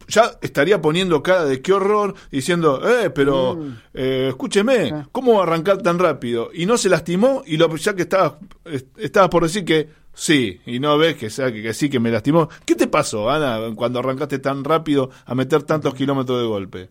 [0.06, 3.60] ya estaría poniendo cara de qué horror, diciendo, eh, pero
[3.94, 6.50] eh, escúcheme, ¿cómo va a arrancar tan rápido?
[6.54, 8.34] Y no se lastimó, y lo, ya que estabas,
[8.64, 11.98] est- estabas por decir que sí, y no ves que, sea, que, que sí, que
[11.98, 12.48] me lastimó.
[12.64, 16.90] ¿Qué te pasó, Ana, cuando arrancaste tan rápido a meter tantos kilómetros de golpe?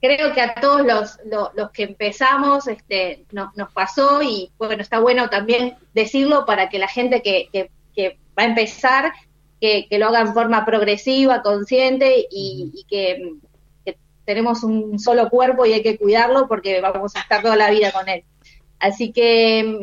[0.00, 4.82] Creo que a todos los, los, los que empezamos este, no- nos pasó y bueno,
[4.82, 9.12] está bueno también decirlo para que la gente que, que, que va a empezar,
[9.60, 13.32] que, que lo haga en forma progresiva, consciente y, y que,
[14.26, 17.92] tenemos un solo cuerpo y hay que cuidarlo porque vamos a estar toda la vida
[17.92, 18.24] con él.
[18.80, 19.80] Así que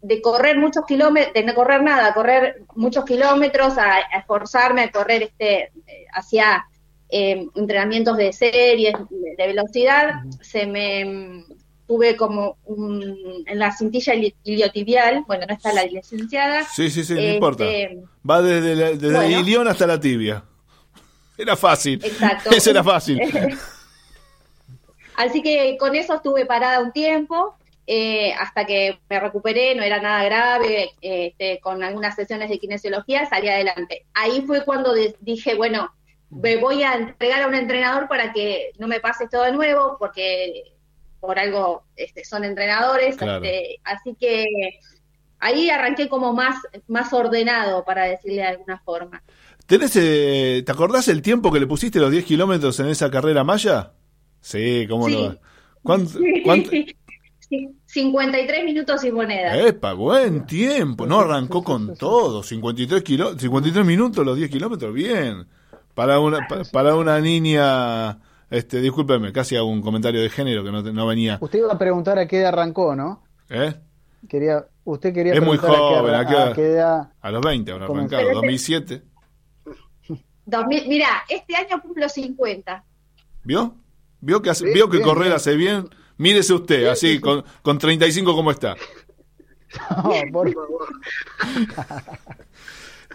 [0.00, 5.22] de correr muchos kilómetros, de no correr nada, correr muchos kilómetros, a, esforzarme a correr
[5.24, 5.70] este
[6.14, 6.66] hacia
[7.14, 8.94] eh, entrenamientos de series,
[9.36, 11.44] de, velocidad, se me mm,
[11.86, 16.64] tuve como un, en la cintilla ili- iliotibial, bueno, no está la licenciada.
[16.64, 17.64] Sí, sí, sí, no este, importa.
[18.28, 19.22] Va desde, la, desde bueno.
[19.36, 20.42] el ilión hasta la tibia.
[21.36, 22.02] Era fácil.
[22.02, 22.48] Exacto.
[22.56, 23.20] Ese era fácil.
[25.14, 30.00] Así que con eso estuve parada un tiempo, eh, hasta que me recuperé, no era
[30.00, 34.06] nada grave, eh, este, con algunas sesiones de kinesiología salí adelante.
[34.14, 35.92] Ahí fue cuando dije, bueno,
[36.32, 39.96] me voy a entregar a un entrenador para que no me pase todo de nuevo,
[39.98, 40.72] porque
[41.20, 43.44] por algo este, son entrenadores, Claro.
[43.44, 44.44] este, así que
[45.38, 46.56] ahí arranqué como más,
[46.88, 49.22] más ordenado, para decirle de alguna forma.
[49.66, 53.44] ¿Tenés, eh, ¿Te acordás el tiempo que le pusiste los 10 kilómetros en esa carrera
[53.44, 53.92] maya?
[54.40, 55.16] Sí, cómo Sí.
[55.16, 55.38] no.
[55.82, 56.70] ¿Cuánto, cuánto-
[57.48, 59.56] Sí, 53 minutos y moneda.
[59.58, 61.06] Epa, buen tiempo.
[61.06, 62.42] No arrancó con todo.
[62.42, 64.92] 53, kilo, 53 minutos los 10 kilómetros.
[64.94, 65.46] Bien.
[65.94, 68.18] Para una, pa- para una niña.
[68.50, 71.38] Este, discúlpeme, casi hago un comentario de género que no, te- no venía.
[71.40, 73.22] Usted iba a preguntar a qué edad arrancó, ¿no?
[73.48, 73.74] ¿Eh?
[74.28, 76.54] Quería, usted quería Es muy joven, a ¿a qué, a edad?
[76.54, 77.12] qué edad.
[77.20, 78.32] A los 20 habrá arrancado.
[78.34, 79.02] 2007.
[80.44, 82.84] 2000, mira, este año cumplo 50.
[83.44, 83.74] ¿Vio?
[84.20, 85.36] ¿Vio que, hace- Bien, vio que bien, correr bien.
[85.36, 85.88] hace bien?
[86.18, 88.76] Mírese usted, así, con, con 35 como está.
[90.04, 90.50] No, por-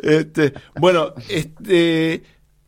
[0.02, 2.24] Este, bueno, este,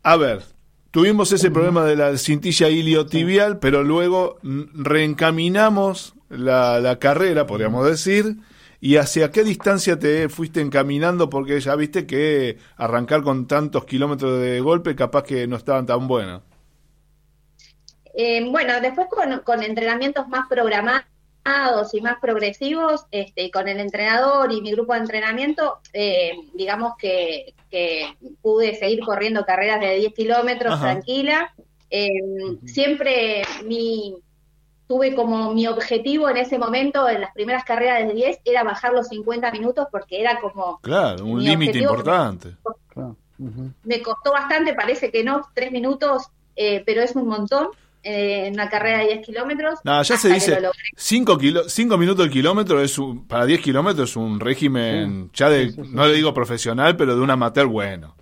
[0.09, 0.41] a ver,
[0.89, 8.37] tuvimos ese problema de la cintilla iliotibial, pero luego reencaminamos la, la carrera, podríamos decir,
[8.81, 14.41] y hacia qué distancia te fuiste encaminando, porque ya viste que arrancar con tantos kilómetros
[14.41, 16.41] de golpe capaz que no estaban tan buenos.
[18.15, 21.05] Eh, bueno, después con, con entrenamientos más programados
[21.93, 27.53] y más progresivos, este, con el entrenador y mi grupo de entrenamiento, eh, digamos que,
[27.69, 30.91] que pude seguir corriendo carreras de 10 kilómetros Ajá.
[30.91, 31.53] tranquila.
[31.89, 32.09] Eh,
[32.65, 34.15] Siempre mi,
[34.87, 38.93] tuve como mi objetivo en ese momento, en las primeras carreras de 10, era bajar
[38.93, 42.55] los 50 minutos porque era como Claro, un Mi límite importante.
[43.83, 47.69] me costó bastante, parece que no, tres minutos, eh, pero es un montón
[48.03, 49.79] eh, en una carrera de 10 kilómetros.
[49.83, 50.83] No, ya se dice, lo logré.
[50.95, 55.49] 5 kilo, cinco minutos el kilómetro es un, para 10 kilómetros es un régimen, ya
[55.49, 55.89] de, Sí, sí, sí.
[55.93, 58.15] no le digo profesional, pero de un amateur bueno.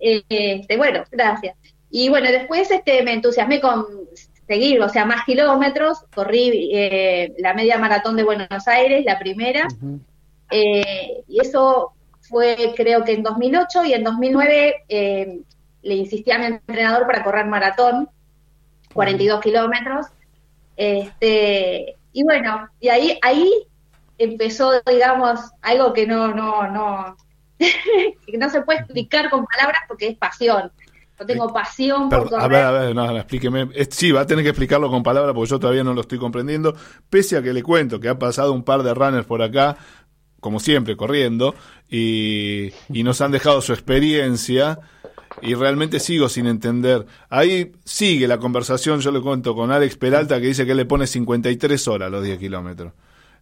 [0.00, 1.56] Eh, este, bueno, gracias.
[1.90, 3.84] Y bueno, después este, me entusiasmé con
[4.46, 6.04] seguir, o sea, más kilómetros.
[6.14, 9.68] Corrí eh, la media maratón de Buenos Aires, la primera,
[10.50, 15.40] eh, y eso fue creo que en 2008 y en 2009 eh,
[15.82, 18.08] le insistí a mi entrenador para correr maratón,
[18.94, 20.06] 42 kilómetros.
[20.76, 23.50] Este, y bueno, y ahí, ahí
[24.18, 27.16] empezó, digamos, algo que no, no, no,
[27.58, 30.70] que no se puede explicar con palabras porque es pasión.
[31.18, 32.58] Yo tengo pasión por Perdón, a correr.
[32.58, 33.68] ver, a ver, no, no, explíqueme.
[33.90, 36.74] Sí, va a tener que explicarlo con palabras porque yo todavía no lo estoy comprendiendo.
[37.10, 39.76] Pese a que le cuento que ha pasado un par de runners por acá,
[40.40, 41.54] como siempre, corriendo,
[41.88, 44.80] y, y nos han dejado su experiencia.
[45.42, 47.04] Y realmente sigo sin entender.
[47.28, 51.06] Ahí sigue la conversación, yo le cuento con Alex Peralta que dice que le pone
[51.06, 52.92] 53 horas los 10 kilómetros.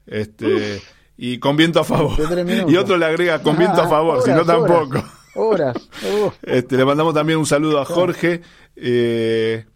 [0.06, 0.80] Este,
[1.18, 2.16] y con viento a favor.
[2.16, 2.72] 53 minutos.
[2.72, 5.04] Y otro le agrega con viento a Ah, favor, si no tampoco.
[5.34, 5.76] Horas.
[6.02, 8.40] Uh, Este, le mandamos también un saludo a Jorge,
[8.74, 9.66] eh,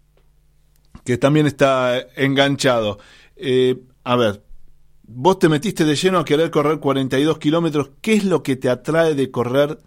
[1.04, 2.98] que también está enganchado.
[3.36, 4.42] Eh, a ver,
[5.02, 7.90] vos te metiste de lleno a querer correr 42 kilómetros.
[8.00, 9.78] ¿Qué es lo que te atrae de correr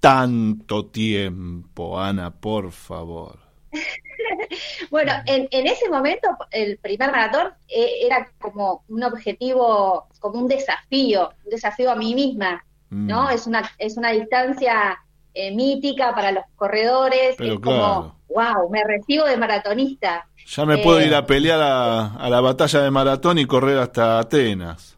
[0.00, 3.38] tanto tiempo, Ana, por favor?
[4.90, 10.48] Bueno, en, en ese momento el primer maratón eh, era como un objetivo, como un
[10.48, 12.64] desafío, un desafío a mí misma,
[13.06, 13.28] ¿no?
[13.28, 13.30] Mm.
[13.30, 14.98] Es una, es una distancia
[15.34, 18.08] eh, mítica para los corredores, Pero es claro.
[18.08, 20.28] como, wow, me recibo de maratonista.
[20.46, 23.78] Ya me Eh, puedo ir a pelear a, a la batalla de maratón y correr
[23.78, 24.97] hasta Atenas.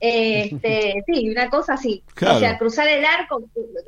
[0.00, 2.02] Este, sí, una cosa así.
[2.14, 2.36] Claro.
[2.36, 3.42] O sea, cruzar el arco,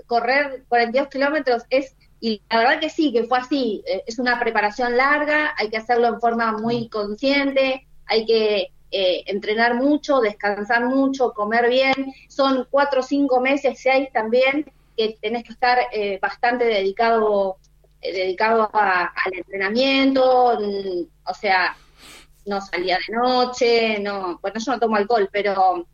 [0.06, 3.82] correr 42 kilómetros es, y la verdad que sí, que fue así.
[3.86, 9.22] Eh, Es una preparación larga, hay que hacerlo en forma muy consciente, hay que eh,
[9.26, 11.94] entrenar mucho, descansar mucho, comer bien.
[12.28, 17.56] Son cuatro o cinco meses, seis también, que tenés que estar eh, bastante dedicado,
[18.02, 21.74] eh, dedicado a- al entrenamiento, mm, o sea,
[22.44, 25.86] no salía de noche, no, bueno, yo no tomo alcohol, pero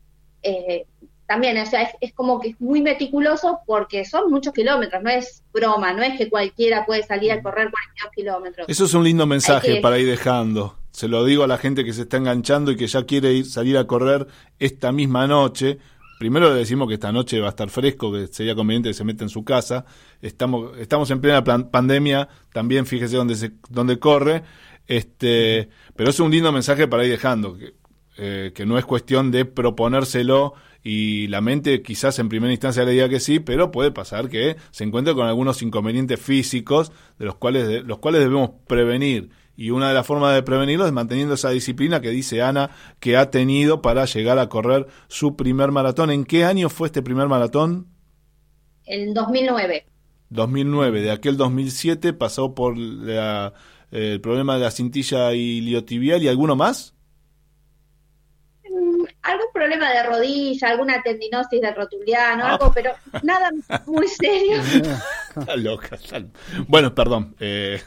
[0.43, 0.85] eh,
[1.27, 5.09] también, o sea, es, es como que es muy meticuloso porque son muchos kilómetros, no
[5.11, 8.67] es broma, no es que cualquiera puede salir a correr 42 kilómetros.
[8.69, 10.75] Eso es un lindo mensaje que- para ir dejando.
[10.91, 13.45] Se lo digo a la gente que se está enganchando y que ya quiere ir,
[13.45, 14.25] salir a correr
[14.57, 15.77] esta misma noche.
[16.17, 19.03] Primero le decimos que esta noche va a estar fresco, que sería conveniente que se
[19.03, 19.85] meta en su casa.
[20.21, 24.41] Estamos, estamos en plena plan- pandemia, también fíjese dónde, se, dónde corre.
[24.87, 27.73] Este, pero es un lindo mensaje para ir dejando, que,
[28.19, 30.53] eh, que no es cuestión de proponérselo
[30.83, 34.57] y la mente quizás en primera instancia le diga que sí, pero puede pasar que
[34.71, 39.29] se encuentre con algunos inconvenientes físicos de los cuales, de- los cuales debemos prevenir.
[39.55, 42.69] Y una de las formas de prevenirlo es manteniendo esa disciplina que dice Ana
[43.01, 46.11] que ha tenido para llegar a correr su primer maratón.
[46.11, 47.87] ¿En qué año fue este primer maratón?
[48.85, 49.85] En 2009.
[50.29, 51.01] 2009.
[51.01, 53.53] De aquel 2007 pasó por la-
[53.91, 56.95] el problema de la cintilla iliotibial y alguno más.
[59.31, 62.53] Algún problema problema de rodilla, alguna tendinosis del rotuliano, Ah.
[62.53, 63.49] algo, pero nada
[63.85, 64.57] muy serio.
[65.37, 65.95] Está loca.
[65.95, 66.23] está-
[66.67, 67.35] Bueno, perdón.
[67.39, 67.81] eh,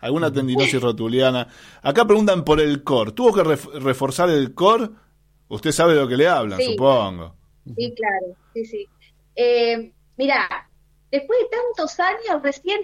[0.00, 1.48] alguna tendinosis rotuliana.
[1.82, 3.12] Acá preguntan por el core.
[3.12, 4.88] ¿Tuvo que ref- reforzar el core?
[5.48, 6.72] Usted sabe de lo que le hablan, Sí.
[6.72, 7.36] supongo.
[7.76, 8.88] Sí, claro, sí, sí.
[9.34, 10.48] Eh, mira,
[11.10, 12.80] después de tantos años, recién,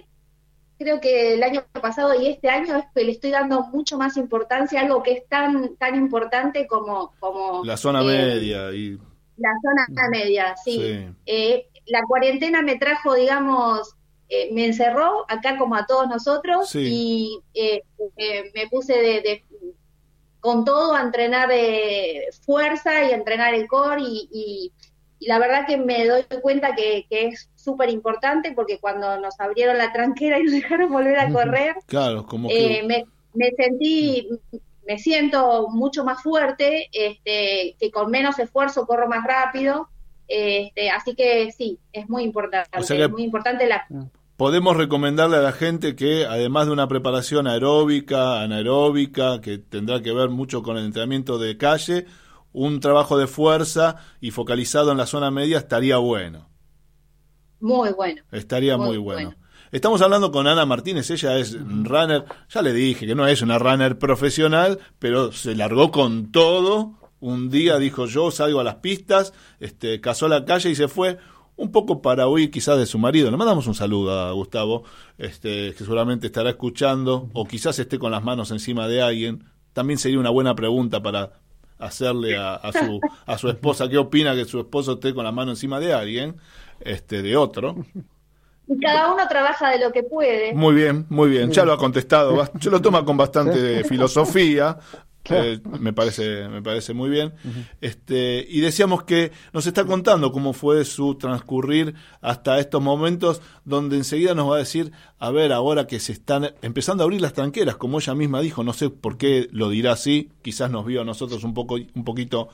[0.79, 4.17] creo que el año pasado y este año es que le estoy dando mucho más
[4.17, 8.73] importancia a algo que es tan, tan importante como, como La zona eh, media.
[8.73, 8.99] Y,
[9.37, 10.77] La zona media, sí.
[10.77, 11.07] Sí.
[11.27, 13.95] Eh, la cuarentena me trajo, digamos,
[14.29, 17.41] eh, me encerró acá como a todos nosotros Sí.
[17.55, 17.83] y
[18.55, 19.45] me puse de, de-
[20.41, 24.73] con todo a entrenar eh, fuerza y a entrenar el core y, y-
[25.23, 29.39] y la verdad que me doy cuenta que, que es súper importante porque cuando nos
[29.39, 32.79] abrieron la tranquera y nos dejaron volver a correr, claro, como que.
[32.79, 33.05] eh, me,
[33.35, 34.29] me sentí,
[34.87, 39.89] me siento mucho más fuerte, este, que con menos esfuerzo corro más rápido,
[40.27, 43.87] este, así que sí, es muy importante, O sea que- es muy importante la,
[44.37, 50.13] Podemos recomendarle a la gente que, además de una preparación aeróbica, anaeróbica, que tendrá que
[50.13, 52.07] ver mucho con el entrenamiento de calle,
[52.53, 56.49] un trabajo de fuerza y focalizado en la zona media estaría bueno.
[57.61, 58.23] muy bueno.
[58.31, 59.29] Estaría muy, Muy bueno.
[59.31, 59.43] bueno.
[59.71, 63.59] Estamos hablando con Ana Martínez, ella es runner, ya le dije que no es una
[63.59, 66.99] runner profesional, pero se largó con todo.
[67.21, 71.19] Un día dijo yo salgo a las pistas, este, casó la calle y se fue
[71.57, 73.31] un poco para huir quizás de su marido.
[73.31, 74.83] Le mandamos un saludo a Gustavo,
[75.17, 79.45] este, que seguramente estará escuchando, o quizás esté con las manos encima de alguien.
[79.73, 81.41] También sería una buena pregunta para
[81.83, 85.33] hacerle a, a su, a su esposa qué opina que su esposo esté con la
[85.33, 86.37] mano encima de alguien,
[86.81, 87.77] este, de otro.
[88.69, 90.55] Y cada uno trabaja de lo que puede.
[90.55, 91.51] Muy bien, muy bien.
[91.51, 92.49] Ya lo ha contestado.
[92.61, 94.79] Se lo toma con bastante filosofía.
[95.31, 97.33] Eh, me parece, me parece muy bien.
[97.81, 103.97] Este, y decíamos que nos está contando cómo fue su transcurrir hasta estos momentos, donde
[103.97, 107.35] enseguida nos va a decir, a ver, ahora que se están empezando a abrir las
[107.35, 111.03] tranqueras, como ella misma dijo, no sé por qué lo dirá así, quizás nos vio
[111.03, 112.49] a nosotros un poco, un poquito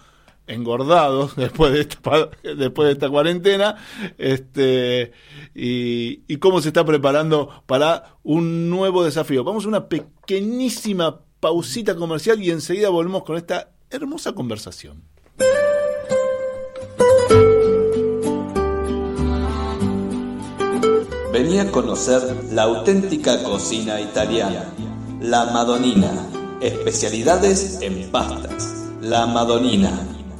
[0.46, 3.76] engordados después de esta, después de esta cuarentena
[4.16, 5.12] este
[5.54, 9.44] y, y cómo se está preparando para un nuevo desafío.
[9.44, 15.02] Vamos a una pequeñísima pausita comercial y enseguida volvemos con esta hermosa conversación.
[21.32, 22.20] Venía a conocer
[22.52, 24.72] la auténtica cocina italiana,
[25.20, 26.10] la Madonina,
[26.60, 28.74] especialidades en pastas.
[29.00, 29.92] La Madonina,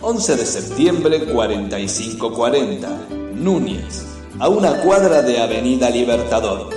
[0.03, 2.89] 11 de septiembre 4540,
[3.37, 4.07] Núñez,
[4.41, 6.71] a una cuadra de Avenida Libertador.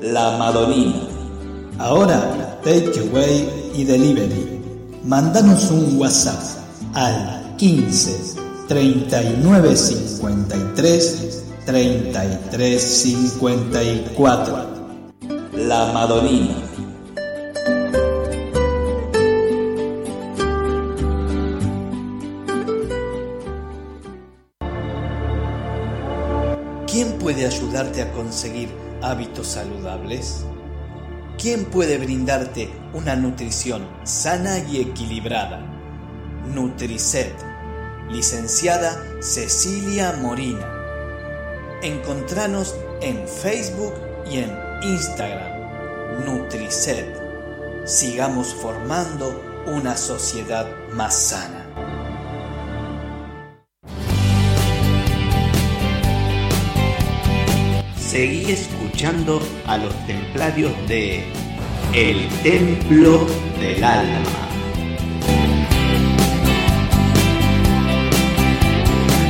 [0.00, 1.06] La Madonina.
[1.78, 4.60] Ahora, takeaway y delivery.
[5.04, 6.40] Mándanos un WhatsApp
[6.94, 14.66] al 15 39 53 33 54.
[15.56, 16.56] La Madonina.
[26.86, 28.68] ¿Quién puede ayudarte a conseguir
[29.02, 30.44] hábitos saludables?
[31.42, 35.58] ¿Quién puede brindarte una nutrición sana y equilibrada?
[36.46, 37.34] Nutricet,
[38.08, 40.64] licenciada Cecilia Morina.
[41.82, 43.94] Encontranos en Facebook
[44.30, 46.24] y en Instagram.
[46.24, 47.20] Nutricet.
[47.86, 51.61] Sigamos formando una sociedad más sana.
[58.12, 61.24] Seguí escuchando a los templarios de
[61.94, 63.26] El Templo
[63.58, 64.48] del Alma.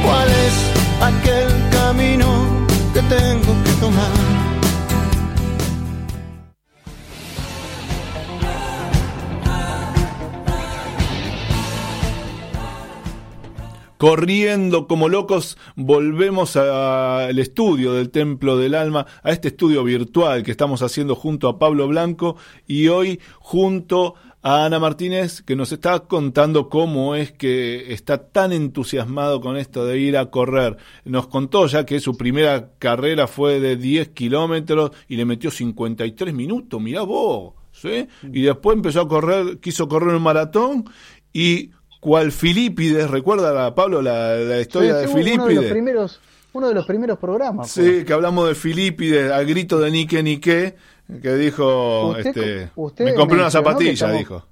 [0.05, 4.42] ¿Cuál es aquel camino que tengo que tomar?
[14.03, 20.51] Corriendo como locos, volvemos al estudio del Templo del Alma, a este estudio virtual que
[20.51, 22.35] estamos haciendo junto a Pablo Blanco
[22.67, 28.53] y hoy junto a Ana Martínez, que nos está contando cómo es que está tan
[28.53, 30.79] entusiasmado con esto de ir a correr.
[31.05, 36.35] Nos contó ya que su primera carrera fue de 10 kilómetros y le metió 53
[36.35, 38.09] minutos, mirá vos, ¿sí?
[38.33, 40.87] Y después empezó a correr, quiso correr un maratón
[41.33, 41.71] y
[42.03, 45.71] cual Filipides, ¿recuerda a Pablo la, la historia Sí, de sí, Uno de los Filipides?
[45.71, 46.21] primeros,
[46.53, 47.71] uno de los primeros programas.
[47.71, 50.75] Sí, que hablamos de Filipides al grito de Nique Nique,
[51.23, 54.45] que dijo, Usted- este, usted me compré una zapatilla, dijo.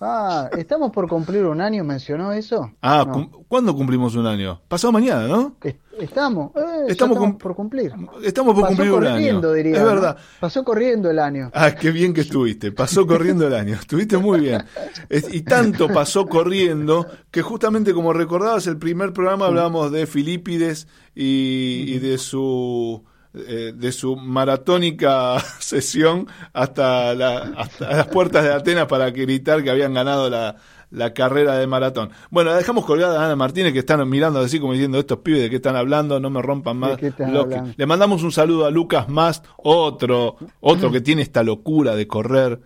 [0.00, 2.70] Ah, estamos por cumplir un año, ¿mencionó eso?
[2.82, 3.12] Ah, No.
[3.12, 4.60] cum- ¿cuándo cumplimos un año?
[4.68, 5.56] Pasado mañana, ¿no?
[5.98, 7.92] Estamos, eh, Estamos cum- por cumplir.
[8.22, 9.12] Estamos por Pasó cumplir un año.
[9.14, 9.76] corriendo, diría.
[9.76, 9.86] es ¿no?
[9.86, 10.16] verdad.
[10.38, 11.50] Pasó corriendo el año.
[11.54, 12.72] Ah, qué bien que estuviste.
[12.72, 13.74] Pasó corriendo el año.
[13.76, 14.64] Estuviste muy bien.
[15.08, 20.86] Es- y tanto pasó corriendo que justamente como recordabas el primer programa hablábamos de Filipides
[21.14, 23.02] y, y de su
[23.36, 29.70] eh, de su maratónica sesión hasta, la- hasta las puertas de Atenas para gritar que
[29.70, 30.56] habían ganado la,
[30.90, 32.10] la carrera de maratón.
[32.30, 35.42] Bueno, la dejamos colgada a Ana Martínez que están mirando así como diciendo estos pibes
[35.42, 36.96] de qué están hablando, no me rompan más.
[36.96, 37.54] qué están lo que-".
[37.56, 37.74] hablando?
[37.76, 42.60] Le mandamos un saludo a Lucas Mast, otro, otro que tiene esta locura de correr.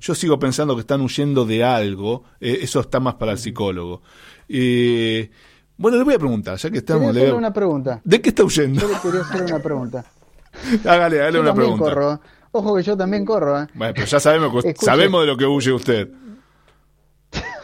[0.00, 2.24] Yo sigo pensando que están huyendo de algo.
[2.40, 4.02] eh, eso está más para el psicólogo.
[4.48, 5.30] Eh,
[5.78, 7.14] bueno, le voy a preguntar, ya que estamos.
[7.14, 8.00] le voy a- una pregunta.
[8.04, 8.80] ¿De qué está huyendo?
[8.80, 10.04] Yo le quería hacer una pregunta.
[10.84, 11.84] hágale, hágale Yo una también pregunta.
[11.94, 12.12] corro.
[12.14, 12.18] ¿eh?
[12.52, 13.62] Ojo que yo también corro.
[13.62, 13.66] ¿eh?
[13.74, 16.08] Bueno, pero ya sabemos, sabemos de lo que huye usted.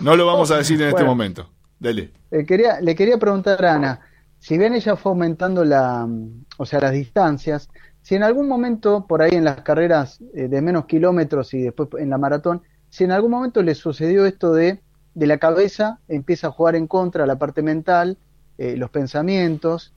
[0.00, 1.50] No lo vamos a decir en este momento.
[1.78, 2.12] Dele.
[2.30, 4.00] Eh, quería, le quería preguntar a Ana,
[4.38, 7.68] si bien ella fue aumentando la, mm, o sea, las distancias,
[8.02, 11.88] si en algún momento, por ahí en las carreras eh, de menos kilómetros y después
[11.98, 14.82] en la maratón, si en algún momento le sucedió esto de,
[15.14, 18.18] de la cabeza, empieza a jugar en contra la parte mental,
[18.58, 19.94] eh, los pensamientos,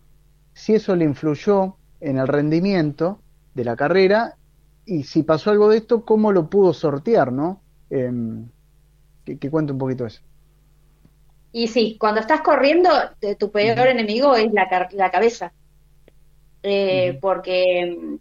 [0.53, 4.38] si eso le influyó en el rendimiento de la carrera
[4.86, 7.63] y si pasó algo de esto, cómo lo pudo sortear, ¿no?
[7.89, 8.51] Em,
[9.26, 10.22] que, que cuente un poquito eso.
[11.51, 12.89] Y sí, cuando estás corriendo,
[13.20, 15.53] te- tu peor enemigo es la, la cabeza.
[16.63, 18.15] Eh, Porque mm,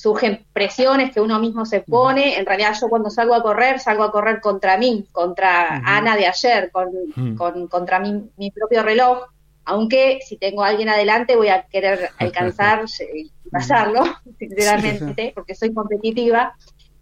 [0.00, 2.38] surgen presiones que uno mismo se pone.
[2.38, 6.26] En realidad, yo cuando salgo a correr, salgo a correr contra mí, contra Ana de
[6.26, 6.90] ayer, con,
[7.36, 9.18] con- contra mi, mi propio reloj.
[9.66, 12.84] Aunque si tengo a alguien adelante, voy a querer alcanzar
[13.14, 14.02] y pasarlo,
[14.38, 16.54] sinceramente, porque soy competitiva.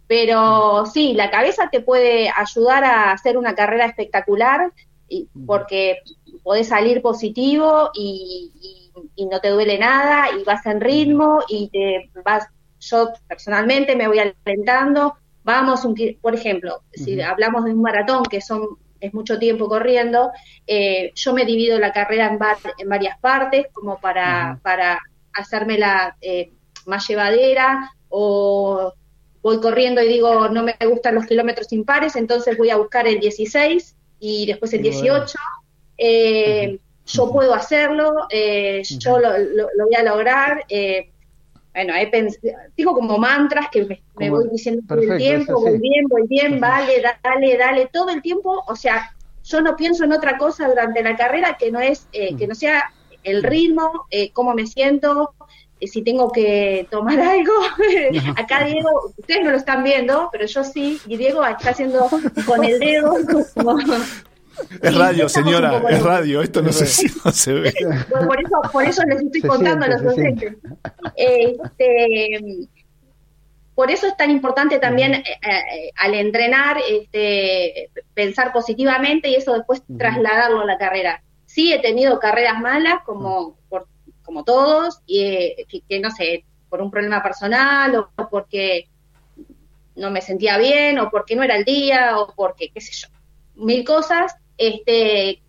[0.07, 4.71] Pero sí, la cabeza te puede ayudar a hacer una carrera espectacular
[5.07, 5.97] y- porque
[6.43, 11.69] podés salir positivo y, y- y no te duele nada y vas en ritmo y
[11.69, 12.47] te vas,
[12.89, 18.41] yo personalmente me voy alentando, vamos, un, por ejemplo, si hablamos de un maratón que
[18.41, 20.31] son es mucho tiempo corriendo,
[20.65, 24.97] eh, yo me divido la carrera en, va- en varias partes como para, para
[25.33, 26.53] hacérmela eh,
[26.85, 28.93] más llevadera o
[29.41, 33.19] voy corriendo y digo no me gustan los kilómetros impares, entonces voy a buscar el
[33.19, 35.01] 16 y después el Muy bueno.
[35.01, 35.37] 18.
[35.97, 40.63] Eh, Yo puedo hacerlo, eh, yo lo, lo- lo voy a lograr.
[40.69, 41.09] eh,
[41.73, 42.27] bueno, he
[42.77, 47.01] digo como mantras que me, voy diciendo todo el tiempo, voy bien, voy bien, vale,
[47.23, 48.63] dale, dale, todo el tiempo.
[48.67, 49.11] O sea,
[49.43, 52.53] yo no pienso en otra cosa durante la carrera que no es eh, que no
[52.53, 52.91] sea
[53.23, 55.33] el ritmo, eh, cómo me siento,
[55.79, 57.53] eh, si tengo que tomar algo.
[58.35, 62.07] Acá Diego, ustedes no lo están viendo, pero yo sí, y Diego está haciendo
[62.45, 63.15] con el dedo
[63.55, 63.77] como-
[64.81, 66.41] Es radio, señora, es radio.
[66.41, 67.73] Esto no sé si no se ve.
[68.09, 70.57] Por, por eso, por eso les estoy Se contando siente, a los se docentes.
[71.15, 72.67] Este,
[73.75, 79.53] por eso es tan importante también eh, eh, al entrenar este, pensar positivamente y eso
[79.53, 81.23] después trasladarlo a la carrera.
[81.45, 83.87] Sí he tenido carreras malas como, por-
[84.23, 88.87] como todos, y, eh, que, que no sé, por un problema personal o porque
[89.95, 93.07] no me sentía bien o porque no era el día o porque qué sé yo,
[93.55, 94.35] mil cosas
[94.67, 95.41] este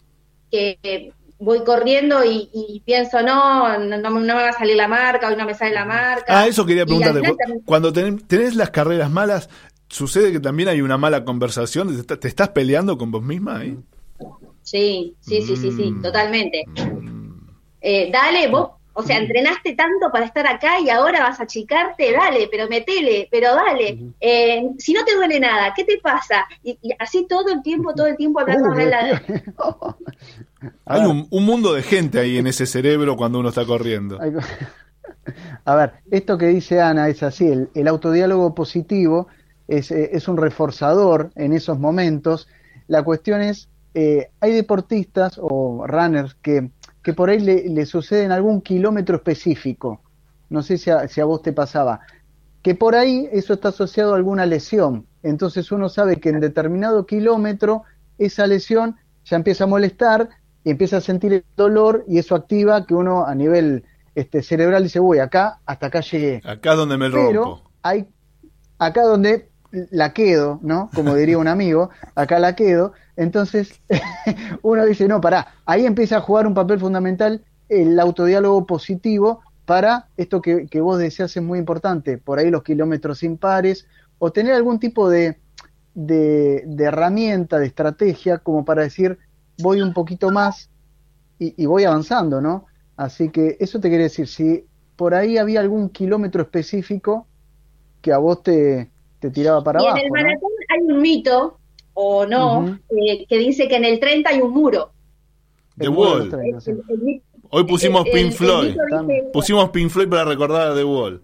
[0.51, 5.29] que voy corriendo y, y pienso no, no, no me va a salir la marca,
[5.29, 6.25] hoy no me sale la marca.
[6.41, 7.21] Ah, eso quería preguntarte.
[7.21, 9.51] también- Cuando ten- tenés las carreras malas,
[9.89, 11.89] ¿sucede que también hay una mala conversación?
[11.93, 13.77] ¿Te, está- te estás peleando con vos misma ahí?
[14.63, 15.77] Sí, sí, sí, sí, Mm.
[15.77, 16.65] sí, totalmente.
[17.81, 22.13] Eh, dale, vos, o sea, entrenaste tanto para estar acá y ahora vas a achicarte,
[22.13, 23.99] dale, pero metele, pero dale.
[24.21, 26.47] Eh, si no te duele nada, ¿qué te pasa?
[26.63, 28.93] Y, y así todo el tiempo, todo el tiempo hablando con él.
[30.87, 34.19] Hay un, un mundo de gente ahí en ese cerebro cuando uno está corriendo.
[35.65, 39.29] A ver, esto que dice Ana es así, el, el autodiálogo positivo
[39.69, 42.49] es, eh, es un reforzador en esos momentos.
[42.87, 46.71] La cuestión es, eh, hay deportistas o runners que,
[47.05, 50.03] que por ahí le, le sucede en algún kilómetro específico,
[50.49, 52.01] no sé si a, si a vos te pasaba,
[52.63, 55.07] que por ahí eso está asociado a alguna lesión.
[55.23, 57.85] Entonces uno sabe que en determinado kilómetro
[58.19, 60.31] esa lesión ya empieza a molestar
[60.65, 63.85] y empieza a sentir el dolor y eso activa que uno a nivel
[64.15, 66.41] este, cerebral dice, voy acá, hasta acá llegué.
[66.45, 67.71] Acá es donde me Pero rompo.
[67.83, 68.09] hay
[68.79, 69.51] acá donde
[69.91, 70.91] la quedo, ¿no?
[70.95, 72.93] Como diría un amigo, acá la quedo.
[73.17, 73.81] Entonces
[74.63, 80.09] uno dice, no, pará, ahí empieza a jugar un papel fundamental el autodiálogo positivo para
[80.17, 83.87] esto que, que vos deseas es muy importante, por ahí los kilómetros impares,
[84.19, 85.39] o tener algún tipo de,
[85.95, 89.19] de, herramienta, de estrategia, como para decir,
[89.59, 90.71] voy un poquito más
[91.39, 92.67] y, y voy avanzando, ¿no?
[92.97, 94.67] Así que eso te quería decir, si
[94.97, 97.27] por ahí había algún kilómetro específico
[98.03, 98.91] que a vos te,
[99.25, 99.97] te tiraba para y abajo.
[99.99, 100.15] en el ¿no?
[100.17, 101.59] maratón hay un mito,
[101.95, 104.91] o no, eh, que dice que en el 30 hay un muro.
[105.79, 106.31] The Wall.
[107.49, 108.77] Hoy pusimos el- Pink el Floyd.
[109.33, 111.23] Pusimos Pink Floyd para recordar a The Wall.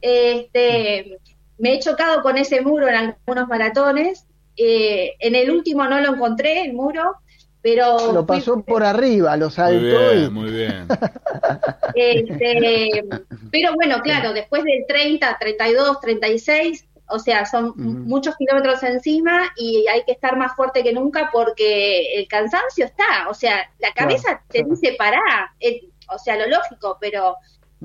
[0.00, 1.18] Este,
[1.58, 4.26] me he chocado con ese muro en algunos maratones.
[4.56, 7.14] Eh, en el último no lo encontré, el muro,
[7.62, 10.86] pero Lo fui- pasó por arriba, lo Muy saltó y bien, muy bien.
[11.94, 13.04] este,
[13.50, 19.86] pero bueno, claro, después del 30, 32, 36, o sea, son muchos kilómetros encima y
[19.88, 24.42] hay que estar más fuerte que nunca porque el cansancio está, o sea, la cabeza
[24.48, 24.74] te claro.
[24.74, 27.36] dice pará, eh, o sea, lo lógico, pero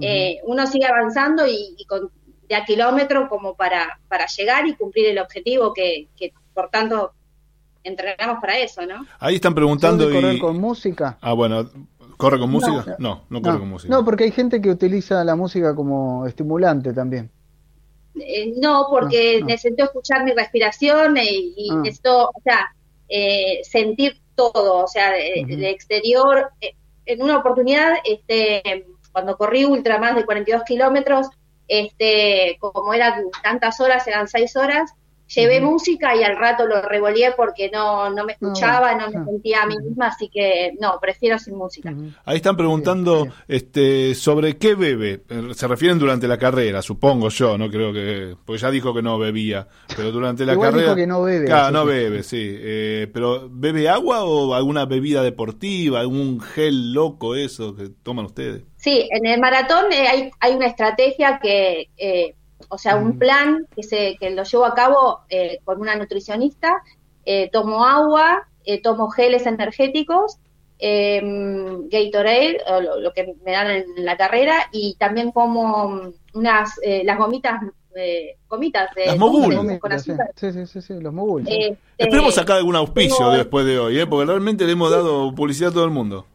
[0.01, 2.11] eh, uno sigue avanzando y, y con
[2.49, 7.13] de a kilómetro como para, para llegar y cumplir el objetivo que, que por tanto
[7.83, 9.05] entrenamos para eso, ¿no?
[9.19, 10.39] Ahí están ¿Sos preguntando de correr y...
[10.39, 11.17] con música?
[11.21, 11.69] Ah, bueno,
[12.17, 12.95] ¿corre con música?
[12.99, 13.93] No, no, corre No, con música.
[13.93, 17.29] no, porque hay gente que utiliza la música como estimulante también.
[18.19, 19.45] Eh, no, porque No, no.
[19.47, 21.75] necesito escuchar mi respiración y Ah.
[21.83, 22.73] necesito, o sea,
[23.09, 25.09] eh, sentir todo, o sea,
[25.41, 25.53] Ujú.
[25.53, 26.49] el exterior.
[26.61, 26.73] Eh,
[27.05, 31.27] en una oportunidad, este, cuando corrí ultra más de 42 kilómetros,
[31.67, 34.93] este, como eran tantas horas, eran seis horas,
[35.27, 39.63] llevé música y al rato lo revolví porque no, no me escuchaba, no me sentía
[39.63, 41.93] a mí misma, así que no, prefiero sin música.
[42.25, 45.23] Ahí están preguntando este sobre qué bebe.
[45.29, 48.35] Eh, Se refieren durante la carrera, supongo yo, no creo que.
[48.45, 49.67] Porque ya dijo que no bebía.
[49.95, 50.87] Pero durante la Igual carrera.
[50.87, 52.55] dijo que no bebe, Claro, no bebe, sí.
[52.59, 55.99] Eh, pero ¿bebe agua o alguna bebida deportiva?
[55.99, 58.63] ¿Algún gel loco eso que toman ustedes?
[58.75, 62.35] Sí, en el maratón eh, hay, hay una estrategia que, eh,
[62.73, 63.19] o sea, un Mm.
[63.19, 66.81] plan que, se, que lo llevo a cabo eh, con una nutricionista.
[67.25, 70.37] Eh, tomo agua, eh, tomo geles energéticos,
[70.79, 71.21] eh,
[71.89, 76.71] Gatorade, o lo, lo que me dan en la carrera, y también como mm, unas,
[76.83, 77.61] eh, las gomitas,
[77.95, 79.53] eh, gomitas de Las mogul.
[79.53, 79.93] sí.
[79.95, 80.31] azúcar.
[80.35, 81.47] Sí, sí, sí, los moguls.
[81.47, 81.55] sí.
[81.55, 84.05] Este, Esperemos sacar algún auspicio tengo- después de hoy, ¿eh?
[84.07, 86.25] porque realmente le hemos dado publicidad a todo el mundo.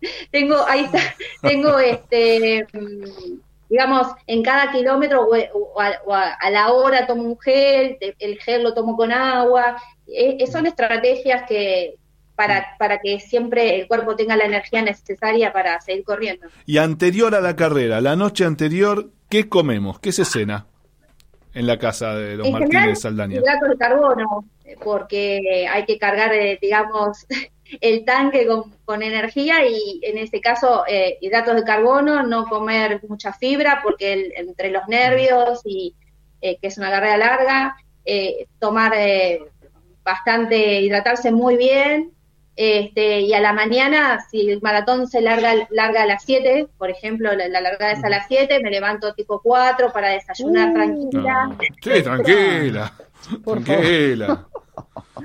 [0.30, 0.98] tengo ahí está,
[1.42, 7.22] tengo este mm, digamos en cada kilómetro o, a, o a- a la hora tomo
[7.22, 11.94] un gel el gel lo tomo con agua Eh, eh, son estrategias que
[12.34, 17.34] para para que siempre el cuerpo tenga la energía necesaria para seguir corriendo Y anterior
[17.34, 20.00] a la carrera, la noche anterior, ¿qué comemos?
[20.00, 20.66] ¿Qué se cena
[21.54, 23.40] en la casa de en Martínez general Saldaña?
[23.40, 24.44] hidratos de carbono
[24.84, 27.26] porque hay que cargar eh, digamos
[27.80, 33.00] el tanque con, con energía y en este caso eh, hidratos de carbono, no comer
[33.08, 35.94] mucha fibra porque el- entre los nervios y
[36.42, 39.42] eh, que es una carrera larga, eh, tomar eh,
[40.02, 42.12] bastante, hidratarse muy bien.
[42.56, 46.90] Este, y a la mañana, si el maratón se larga, larga a las 7, por
[46.90, 50.74] ejemplo, la, la largada es a las 7, me levanto tipo 4 para desayunar Uh.
[50.74, 51.46] tranquila.
[51.46, 51.58] No.
[51.80, 52.92] Sí, tranquila.
[53.44, 54.46] Por tranquila.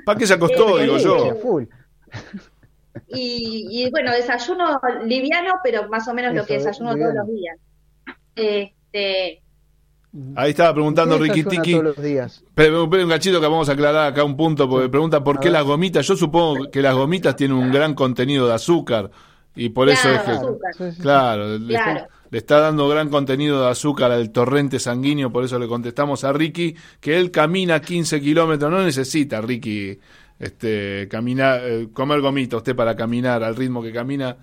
[0.05, 1.35] ¿Para qué se acostó, Eh, digo yo?
[3.09, 7.13] Y, y, bueno, desayuno liviano, pero más o menos lo que desayuno liviano.
[7.13, 7.57] todos los días.
[8.35, 9.41] Este,
[10.37, 11.71] Ahí estaba preguntando ¿Qué Ricky Tiki.
[11.73, 12.41] todos los días?
[12.53, 15.47] Pero un cachito que vamos a aclarar acá un punto, porque pregunta por A qué
[15.49, 15.53] ver.
[15.53, 16.07] las gomitas.
[16.07, 19.11] Yo supongo que las gomitas tienen un gran contenido de azúcar
[19.55, 20.31] y por eso Claro, es que.
[20.31, 20.73] azúcar.
[20.77, 21.01] Sí, sí, sí.
[21.01, 22.07] Claro, le, Claro.
[22.31, 26.31] le está dando gran contenido de azúcar al torrente sanguíneo, por eso le contestamos a
[26.31, 29.99] Ricky que él camina 15 kilómetros, no necesita Ricky
[30.39, 34.37] este caminar, eh, comer gomita usted para caminar al ritmo que camina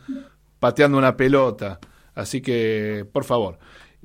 [0.59, 1.78] pateando una pelota.
[2.14, 3.59] Así que, por favor.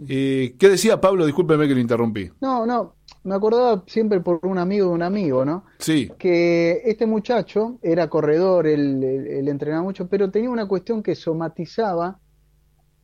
[0.07, 1.25] Eh, ¿Qué decía Pablo?
[1.25, 2.29] Discúlpeme que lo interrumpí.
[2.39, 5.65] No, no, me acordaba siempre por un amigo de un amigo, ¿no?
[5.79, 11.01] Sí, Que este muchacho era corredor, él, él- él entrenaba mucho, pero tenía una cuestión
[11.01, 12.19] que somatizaba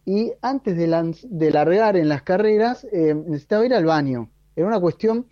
[0.06, 4.30] y antes de, lan- de largar en las carreras eh, necesitaba ir al baño.
[4.56, 5.26] Era una cuestión,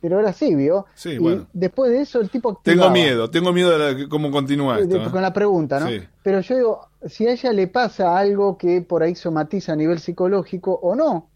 [0.00, 0.86] pero era así, ¿vio?
[0.94, 1.46] Sí, y bueno.
[1.52, 2.92] después de eso el tipo tengo activaba.
[2.92, 4.98] miedo, tengo miedo de la- cómo continúa de- esto.
[4.98, 5.10] de- ¿eh?
[5.10, 5.88] con la pregunta, ¿no?
[5.88, 6.00] Sí.
[6.22, 9.98] Pero yo digo, si a ella le pasa algo que por ahí somatiza a nivel
[9.98, 11.30] psicológico o no.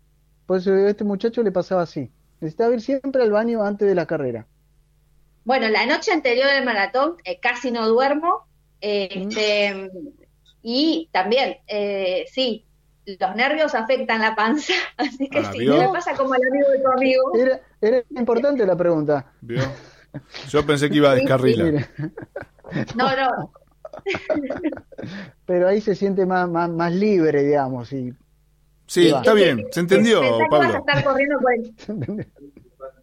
[0.46, 2.10] Por eso digo, a este muchacho le pasaba así.
[2.40, 4.46] Necesitaba ir siempre al baño antes de la carrera.
[5.44, 8.46] bueno, la noche anterior del maratón eh, casi no duermo.
[8.80, 9.90] Este,
[10.62, 12.64] y también, eh, sí,
[13.18, 15.76] los nervios afectan la panza, así que Ah, sí, ¿vio?
[15.78, 17.22] me pasa como al amigo de tu amigo.
[17.38, 19.32] Era, era importante la pregunta.
[19.40, 19.62] ¿Vio?
[20.48, 21.88] Yo pensé que iba a descarrilar.
[22.96, 23.52] No, no,
[25.46, 27.92] pero ahí se siente más, más, más libre, digamos.
[27.92, 28.12] Y,
[28.86, 30.78] Sí, está bien, se entendió, que vas a Pablo.
[30.78, 32.26] estar corriendo por el-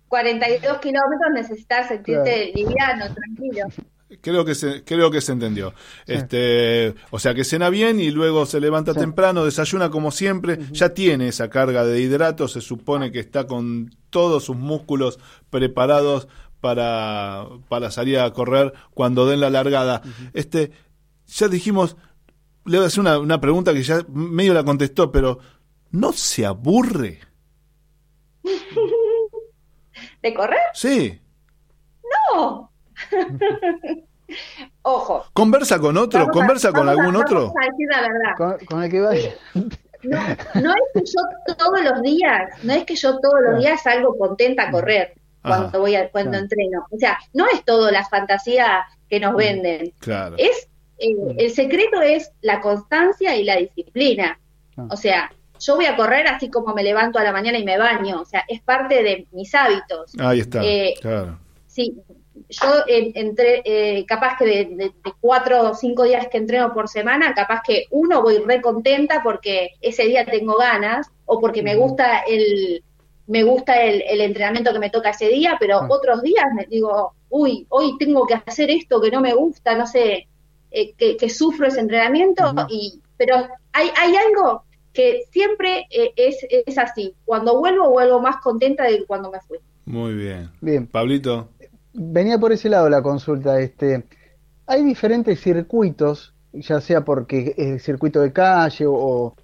[0.09, 3.67] 42 kilómetros necesitas sentirte liviano, tranquilo.
[4.21, 5.73] Creo que se, creo que se entendió.
[6.05, 10.93] Este, o sea que cena bien y luego se levanta temprano, desayuna como siempre, ya
[10.93, 16.29] tiene esa carga de hidratos, se supone que está con todos sus músculos preparados
[16.61, 20.01] para, para salir a correr cuando den la largada.
[20.33, 20.71] Este,
[21.27, 21.97] ya dijimos,
[22.63, 25.39] le voy a hacer una, una pregunta que ya medio la contestó, pero
[25.91, 27.19] ¿no se aburre?
[30.21, 30.59] ¿De correr?
[30.73, 31.19] Sí.
[32.33, 32.71] No.
[34.81, 35.25] Ojo.
[35.33, 36.19] ¿Conversa con otro?
[36.19, 37.39] Vamos a- ¿Conversa con vamos a- algún otro?
[37.47, 38.35] Vamos a decir la verdad.
[38.37, 39.33] Con, con el que vaya.
[40.03, 40.19] No,
[40.61, 44.17] no es que yo todos los días, no es que yo todos los días salgo
[44.17, 45.77] contenta a correr cuando Ajá.
[45.77, 46.43] voy a, cuando Claro.
[46.43, 46.85] entreno.
[46.91, 49.93] O sea, no es todo la fantasía que nos venden.
[49.99, 50.35] Claro.
[50.37, 50.67] Es
[50.99, 54.39] eh, el secreto es la constancia y la disciplina.
[54.89, 57.77] O sea, yo voy a correr así como me levanto a la mañana y me
[57.77, 58.21] baño.
[58.21, 60.13] O sea, es parte de mis hábitos.
[60.19, 60.63] Ahí está.
[60.63, 61.39] Eh, claro.
[61.65, 61.95] Sí,
[62.49, 66.73] yo eh, entre, eh, capaz que de, de- de cuatro o cinco días que entreno
[66.73, 71.61] por semana, capaz que uno voy re contenta porque ese día tengo ganas o porque
[71.63, 72.83] me gusta el
[73.27, 75.87] me gusta el, el entrenamiento que me toca ese día, pero Ah.
[75.89, 79.85] otros días me digo, uy, hoy tengo que hacer esto que no me gusta, no
[79.85, 80.27] sé,
[80.71, 83.35] eh, que, que sufro ese entrenamiento, y pero
[83.73, 84.63] hay, hay algo
[84.93, 89.57] que siempre eh, es, es así, cuando vuelvo vuelvo más contenta de cuando me fui.
[89.85, 90.49] Muy bien.
[90.61, 90.87] Bien.
[90.87, 91.49] Pablito.
[91.99, 93.59] Venía por ese lado la consulta.
[93.59, 94.05] Este,
[94.67, 99.35] hay diferentes circuitos, ya sea porque es circuito de calle o,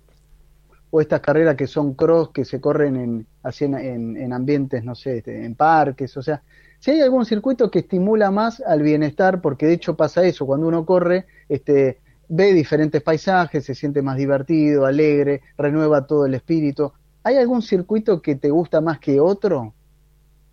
[0.89, 4.84] o estas carreras que son cross que se corren en, así en, en- en ambientes,
[4.84, 6.43] no sé, este, en parques, o sea,
[6.80, 10.68] si hay algún circuito que estimula más al bienestar, porque de hecho pasa eso, cuando
[10.68, 16.91] uno corre, este, ve diferentes paisajes, se siente más divertido, alegre, renueva todo el espíritu.
[17.24, 19.76] ¿Hay algún circuito que te gusta más que otro?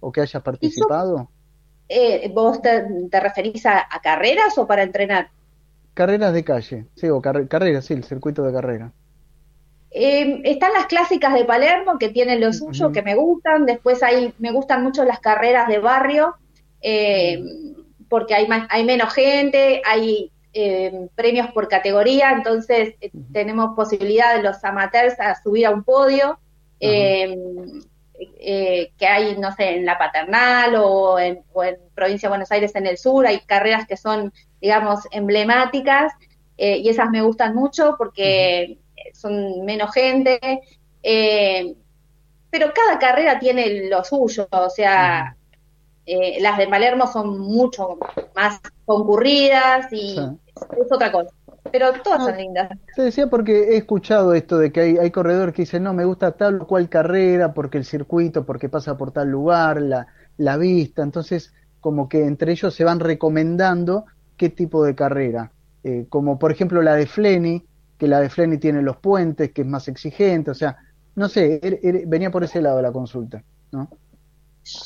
[0.01, 1.31] ¿O que hayas participado?
[1.93, 5.29] Eh, ¿Vos te, te referís a, a carreras o para entrenar?
[5.95, 8.93] Carreras de calle, sí, o carre- carreras, sí, el circuito de carrera.
[9.91, 13.67] Eh, están las clásicas de Palermo que tienen lo suyo, que me gustan.
[13.67, 16.37] Después hay, me gustan mucho las carreras de barrio,
[16.81, 17.43] eh,
[18.09, 24.37] porque hay, más, hay menos gente, hay eh, premios por categoría, entonces eh, tenemos posibilidad
[24.37, 26.39] de los amateurs a subir a un podio.
[28.39, 32.53] Eh, que hay, no sé, en la Paternal o en, o en Provincia de Buenos
[32.53, 36.13] Aires en el sur, hay carreras que son, digamos, emblemáticas
[36.57, 38.79] eh, y esas me gustan mucho porque
[39.15, 40.39] son menos gente,
[41.03, 41.75] eh,
[42.51, 45.37] pero cada carrera tiene lo suyo, o sea,
[46.07, 47.99] eh, las de Palermo son mucho
[48.35, 50.21] más concurridas y Sí.
[50.85, 51.31] es otra cosa,
[51.73, 52.71] pero todas son lindas.
[52.93, 56.05] Se decía porque he escuchado esto de que hay, hay corredores que dicen, no, me
[56.05, 60.57] gusta tal o cual carrera, porque el circuito, porque pasa por tal lugar, la, la
[60.57, 64.05] vista, entonces como que entre ellos se van recomendando
[64.37, 65.53] qué tipo de carrera,
[65.83, 69.63] Eh, como por ejemplo la de Flenny, que la de Flenny tiene los puentes, que
[69.63, 70.77] es más exigente, o sea,
[71.15, 73.43] no sé, er- er- venía por ese lado la consulta,
[73.73, 73.89] ¿no?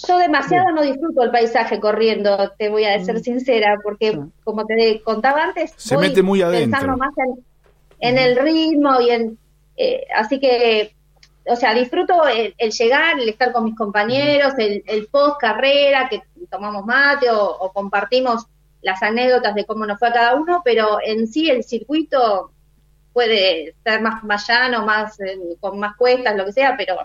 [0.09, 5.03] Yo demasiado no disfruto el paisaje corriendo, te voy a ser sincera, porque como te
[5.03, 6.97] contaba antes, Se voy mete muy pensando adentro.
[6.97, 7.45] más en,
[8.01, 9.39] en el ritmo y en...
[9.76, 10.95] eh, así que,
[11.47, 16.09] o sea, disfruto el, el llegar, el estar con mis compañeros, el, el post carrera,
[16.09, 18.47] que tomamos mate o, o compartimos
[18.82, 22.51] las anécdotas de cómo nos fue a cada uno, pero en sí el circuito
[23.12, 26.97] puede ser más, más llano, más, eh, con más cuestas, lo que sea, pero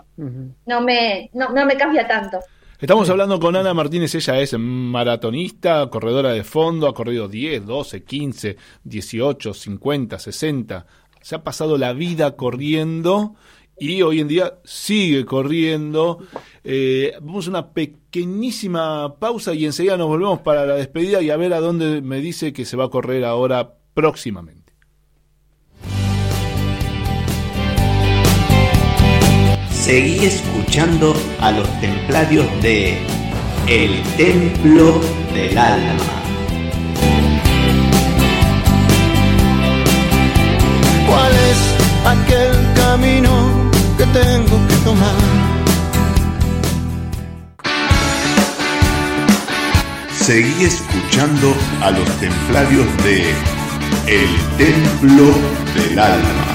[0.66, 2.40] no me, no, no me cambia tanto.
[2.80, 8.04] Estamos hablando con Ana Martínez, ella es maratonista, corredora de fondo, ha corrido 10, 12,
[8.04, 10.86] 15, 18, 50, 60.
[11.20, 13.34] Se ha pasado la vida corriendo
[13.78, 16.20] y hoy en día sigue corriendo.
[16.64, 21.36] Eh, vamos a una pequeñísima pausa y enseguida nos volvemos para la despedida y a
[21.36, 24.59] ver a dónde me dice que se va a correr ahora próximamente.
[29.80, 32.98] Seguí escuchando a los templarios de
[33.66, 35.00] El Templo
[35.32, 36.22] del Alma.
[41.08, 41.58] ¿Cuál es
[42.04, 43.30] aquel camino
[43.96, 45.16] que tengo que tomar?
[50.14, 53.34] Seguí escuchando a los templarios de
[54.06, 54.28] El
[54.58, 55.24] Templo
[55.74, 56.50] del Alma.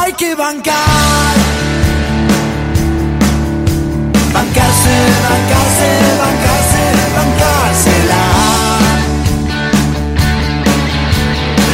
[0.00, 1.35] Hay que bancar.
[4.56, 4.96] Bancarse,
[5.28, 5.88] bancarse,
[6.18, 6.82] bancarse,
[7.14, 8.22] bancársela.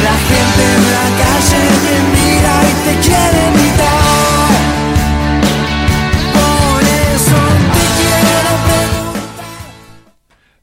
[0.03, 3.92] La gente en la calle te mira y te quiere imitar.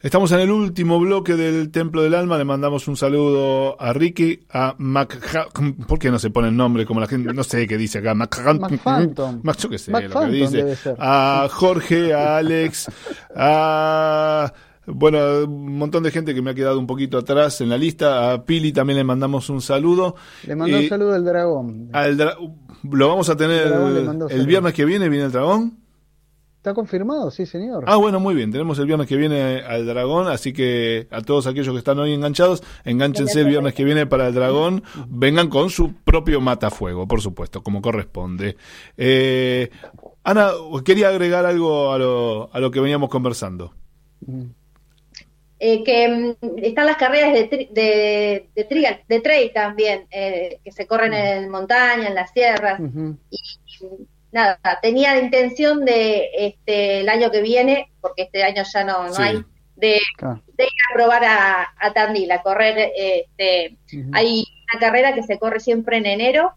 [0.03, 2.39] Estamos en el último bloque del Templo del Alma.
[2.39, 5.19] Le mandamos un saludo a Ricky, a Mac.
[5.87, 7.35] ¿Por qué no se pone el nombre como la gente?
[7.35, 8.15] No sé qué dice acá.
[8.15, 8.35] Mac.
[9.43, 10.75] Mac, yo qué sé lo que dice.
[10.99, 12.91] A Jorge, a Alex,
[13.37, 14.53] a.
[14.87, 18.33] Bueno, un montón de gente que me ha quedado un poquito atrás en la lista.
[18.33, 20.17] A Pili también le mandamos un saludo.
[20.47, 21.91] Le mandó Eh, un saludo al dragón.
[21.93, 22.37] al dra-
[22.91, 25.80] lo vamos a tener El el viernes que viene, viene el dragón.
[26.61, 27.31] ¿Está confirmado?
[27.31, 27.85] Sí, señor.
[27.87, 28.53] Ah, bueno, muy bien.
[28.53, 32.13] Tenemos el viernes que viene al dragón, así que a todos aquellos que están hoy
[32.13, 34.83] enganchados, enganchense el viernes que viene para el dragón.
[35.09, 38.59] Vengan con su propio matafuego, por supuesto, como corresponde.
[38.99, 39.71] Eh,
[40.23, 40.51] Ana,
[40.85, 43.73] quería agregar algo a lo, a lo que veníamos conversando.
[45.59, 50.59] Eh, que mm, están las carreras de, tri- de, de, trial- de trail también, eh,
[50.63, 52.79] que se corren en montaña, en las sierras.
[54.33, 59.09] Nada, tenía la intención de este el año que viene, porque este año ya no,
[59.09, 59.23] no Sí.
[59.23, 59.45] hay,
[59.77, 60.43] de, Claro.
[60.57, 62.93] de ir a probar a, a Tandil, a correr.
[62.95, 63.77] Este.
[64.13, 66.53] Hay una carrera que se corre siempre en enero,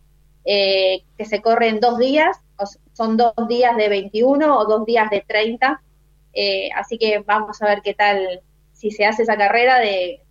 [0.45, 4.85] eh, que se corre en dos días, o son dos días de 21 o dos
[4.85, 5.81] días de 30.
[6.35, 10.21] eh, así que vamos a ver qué tal si se hace esa carrera de,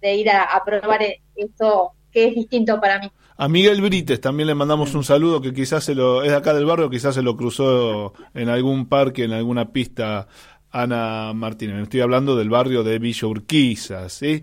[0.00, 3.10] de ir a, a probar e- esto que es distinto para mí.
[3.40, 6.52] A Miguel Brites también le mandamos un saludo que quizás se lo, es de acá
[6.54, 10.26] del barrio, quizás se lo cruzó en algún parque, en alguna pista,
[10.72, 11.80] Ana Martínez.
[11.84, 14.42] Estoy hablando del barrio de Villa Urquiza, ¿sí?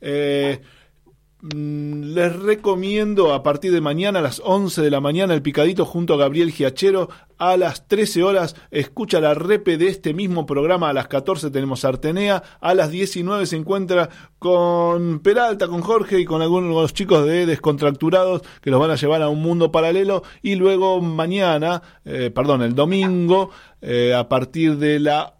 [0.00, 0.60] Eh,
[1.54, 6.14] les recomiendo a partir de mañana a las 11 de la mañana el picadito junto
[6.14, 10.92] a Gabriel Giachero a las 13 horas escucha la repe de este mismo programa a
[10.92, 16.42] las 14 tenemos Artenea a las 19 se encuentra con Peralta con Jorge y con
[16.42, 21.00] algunos chicos de Descontracturados que los van a llevar a un mundo paralelo y luego
[21.00, 25.34] mañana eh, perdón el domingo eh, a partir de la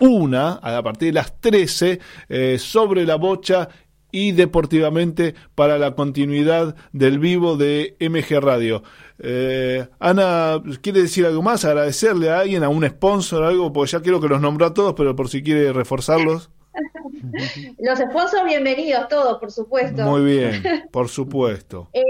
[0.00, 1.98] una a partir de las 13
[2.28, 3.68] eh, sobre la bocha
[4.10, 8.82] y deportivamente para la continuidad del vivo de MG Radio.
[9.18, 11.64] Eh, Ana, ¿quiere decir algo más?
[11.64, 13.72] ¿Agradecerle a alguien, a un sponsor, algo?
[13.72, 16.50] Porque ya quiero que los nombró a todos, pero por si quiere reforzarlos.
[17.78, 20.04] Los sponsors, bienvenidos todos, por supuesto.
[20.04, 21.88] Muy bien, por supuesto.
[21.92, 22.02] Eh,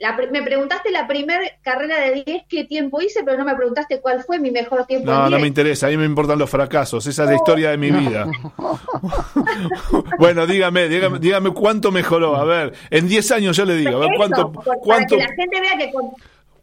[0.00, 4.00] la me preguntaste la primera carrera de 10 qué tiempo hice, pero no me preguntaste
[4.00, 5.40] cuál fue mi mejor tiempo No, en no 10.
[5.42, 8.26] me interesa, a mí me importan los fracasos, esa es la historia de mi vida.
[10.18, 14.00] bueno, dígame, dígame, dígame cuánto mejoró, a ver, en 10 años yo le digo, a
[14.00, 16.10] ver Eso, cuánto, para cuánto, que la gente vea que con-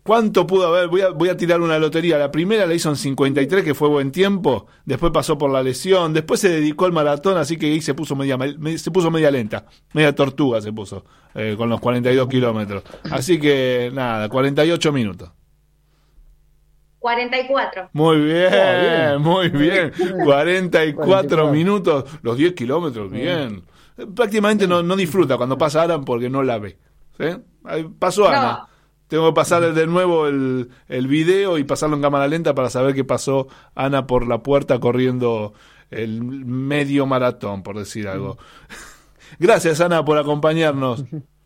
[0.08, 0.88] ¿Cuánto pudo haber?
[0.88, 2.18] Voy a, voy a tirar una lotería.
[2.18, 4.66] La primera la hizo en 53, que fue buen tiempo.
[4.86, 6.14] Después pasó por la lesión.
[6.14, 9.30] Después se dedicó al maratón, así que ahí se puso media, me- se puso media
[9.30, 9.66] lenta.
[9.94, 11.04] Media tortuga se puso,
[11.36, 12.84] eh, con los 42 kilómetros.
[13.12, 15.30] Así que nada, 48 minutos.
[17.00, 17.90] 44.
[17.94, 19.22] Muy bien, bien.
[19.22, 19.92] muy bien.
[20.24, 21.52] 44 44.
[21.52, 23.64] minutos, los 10 kilómetros, bien.
[24.16, 26.78] Prácticamente no, no disfruta cuando pasa Aran porque no la ve.
[27.18, 27.26] ¿sí?
[28.00, 28.28] Pasó No.
[28.30, 28.68] Ana.
[29.08, 32.94] Tengo que pasar de nuevo el, el video y pasarlo en cámara lenta para saber
[32.94, 35.54] qué pasó Ana por la puerta corriendo
[35.90, 38.38] el medio maratón, por decir algo.
[39.40, 41.06] Gracias, Ana, por acompañarnos.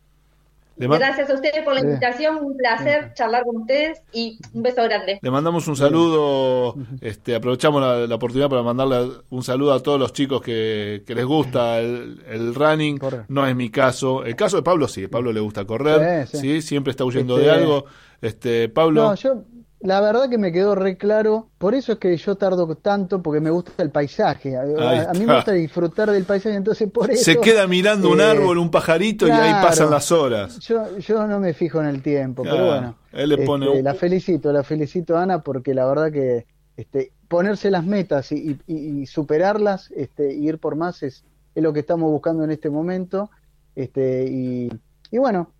[0.88, 5.18] Gracias a ustedes por la invitación, un placer charlar con ustedes y un beso grande.
[5.22, 9.98] le mandamos un saludo, este, aprovechamos la, la oportunidad para mandarle un saludo a todos
[9.98, 12.98] los chicos que, que les gusta el, el running.
[12.98, 13.24] Correr.
[13.28, 14.24] No es mi caso.
[14.24, 16.62] El caso de Pablo sí, a Pablo le gusta correr, sí, Sí, sí.
[16.62, 17.84] siempre está huyendo Este- de algo.
[18.20, 19.42] Este, Pablo, No, yo,
[19.82, 23.40] la verdad que me quedó re claro, por eso es que yo tardo tanto, porque
[23.40, 24.56] me gusta el paisaje.
[24.56, 27.24] A, mí me gusta disfrutar del paisaje, entonces por eso.
[27.24, 30.58] se queda mirando un eh, árbol, un pajarito y ahí pasan las horas.
[30.60, 32.94] Yo, yo no me fijo en el tiempo, Claro, pero bueno.
[33.12, 37.12] él le pone este, un- La felicito, la felicito Ana, porque la verdad que este,
[37.28, 41.24] ponerse las metas y, y- y superarlas, este, y ir por más es,
[41.54, 43.30] es lo que estamos buscando en este momento.
[43.74, 44.70] Este, y,
[45.10, 45.50] y bueno,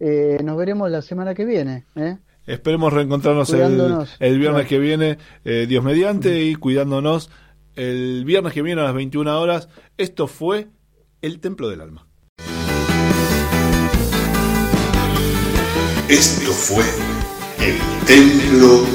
[0.00, 1.84] eh, nos veremos la semana que viene.
[1.96, 2.18] ¿eh?
[2.48, 4.08] Esperemos reencontrarnos el, viernes
[4.40, 4.66] claro.
[4.66, 7.30] que viene, eh, Dios mediante, y cuidándonos
[7.76, 9.68] el viernes que viene a las 21 horas.
[9.98, 10.68] Esto fue
[11.20, 12.06] El Templo del Alma.
[16.08, 16.84] Esto fue
[17.60, 17.76] el
[18.06, 18.86] Templo